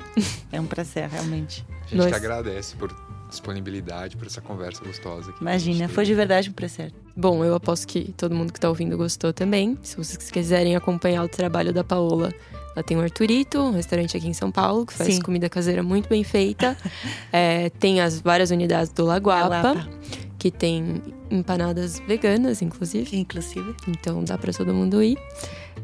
[0.50, 1.64] é um prazer, realmente.
[1.68, 2.09] A gente Nós...
[2.09, 2.94] que agradece por
[3.28, 5.30] disponibilidade, por essa conversa gostosa.
[5.30, 6.92] Aqui Imagina, foi de verdade um prazer.
[7.16, 9.78] Bom, eu aposto que todo mundo que está ouvindo gostou também.
[9.82, 12.30] Se vocês quiserem acompanhar o trabalho da Paola,
[12.74, 15.20] ela tem o Arturito, um restaurante aqui em São Paulo, que faz Sim.
[15.20, 16.76] comida caseira muito bem feita.
[17.32, 19.48] é, tem as várias unidades do Lagoapa.
[19.48, 19.88] Lagoapa
[20.43, 23.16] que tem empanadas veganas, inclusive.
[23.16, 23.76] Inclusive.
[23.86, 25.16] Então dá para todo mundo ir.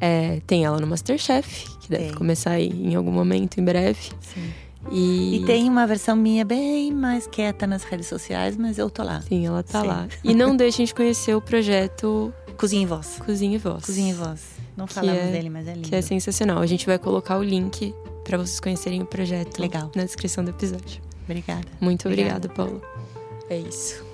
[0.01, 2.15] É, tem ela no Masterchef, que deve tem.
[2.15, 4.11] começar aí em algum momento, em breve.
[4.21, 4.51] Sim.
[4.91, 5.37] E...
[5.37, 5.47] e...
[5.47, 9.21] tem uma versão minha bem mais quieta nas redes sociais, mas eu tô lá.
[9.21, 9.87] Sim, ela tá Sim.
[9.87, 10.09] lá.
[10.25, 13.21] E não deixem de conhecer o projeto Cozinha e Voz.
[13.25, 13.85] Cozinha e Voz.
[13.85, 14.43] Cozinha e Voz.
[14.77, 15.89] Não falamos é, dele, mas é lindo.
[15.89, 16.59] Que é sensacional.
[16.59, 17.95] A gente vai colocar o link
[18.25, 19.93] para vocês conhecerem o projeto Legal.
[19.95, 21.01] na descrição do episódio.
[21.23, 21.69] Obrigada.
[21.81, 22.83] Muito obrigada, obrigada Paulo.
[23.49, 24.08] É isso.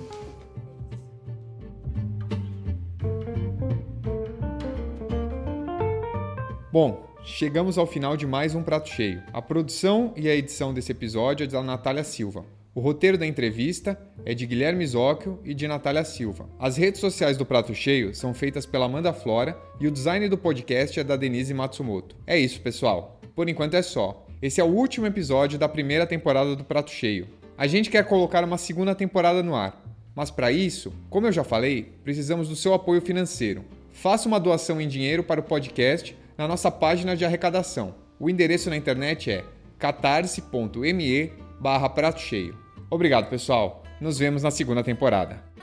[6.75, 9.23] Bom, chegamos ao final de mais um Prato Cheio.
[9.31, 12.45] A produção e a edição desse episódio é da Natália Silva.
[12.73, 16.49] O roteiro da entrevista é de Guilherme Zóquio e de Natália Silva.
[16.59, 20.37] As redes sociais do Prato Cheio são feitas pela Amanda Flora e o design do
[20.37, 22.13] podcast é da Denise Matsumoto.
[22.27, 23.21] É isso, pessoal.
[23.33, 24.27] Por enquanto é só.
[24.41, 27.25] Esse é o último episódio da primeira temporada do Prato Cheio.
[27.57, 29.81] A gente quer colocar uma segunda temporada no ar,
[30.13, 33.63] mas para isso, como eu já falei, precisamos do seu apoio financeiro.
[33.93, 37.95] Faça uma doação em dinheiro para o podcast na nossa página de arrecadação.
[38.19, 39.43] O endereço na internet é
[39.77, 42.57] catarse.me barra prato cheio.
[42.89, 43.83] Obrigado, pessoal.
[43.99, 45.54] Nos vemos na segunda temporada.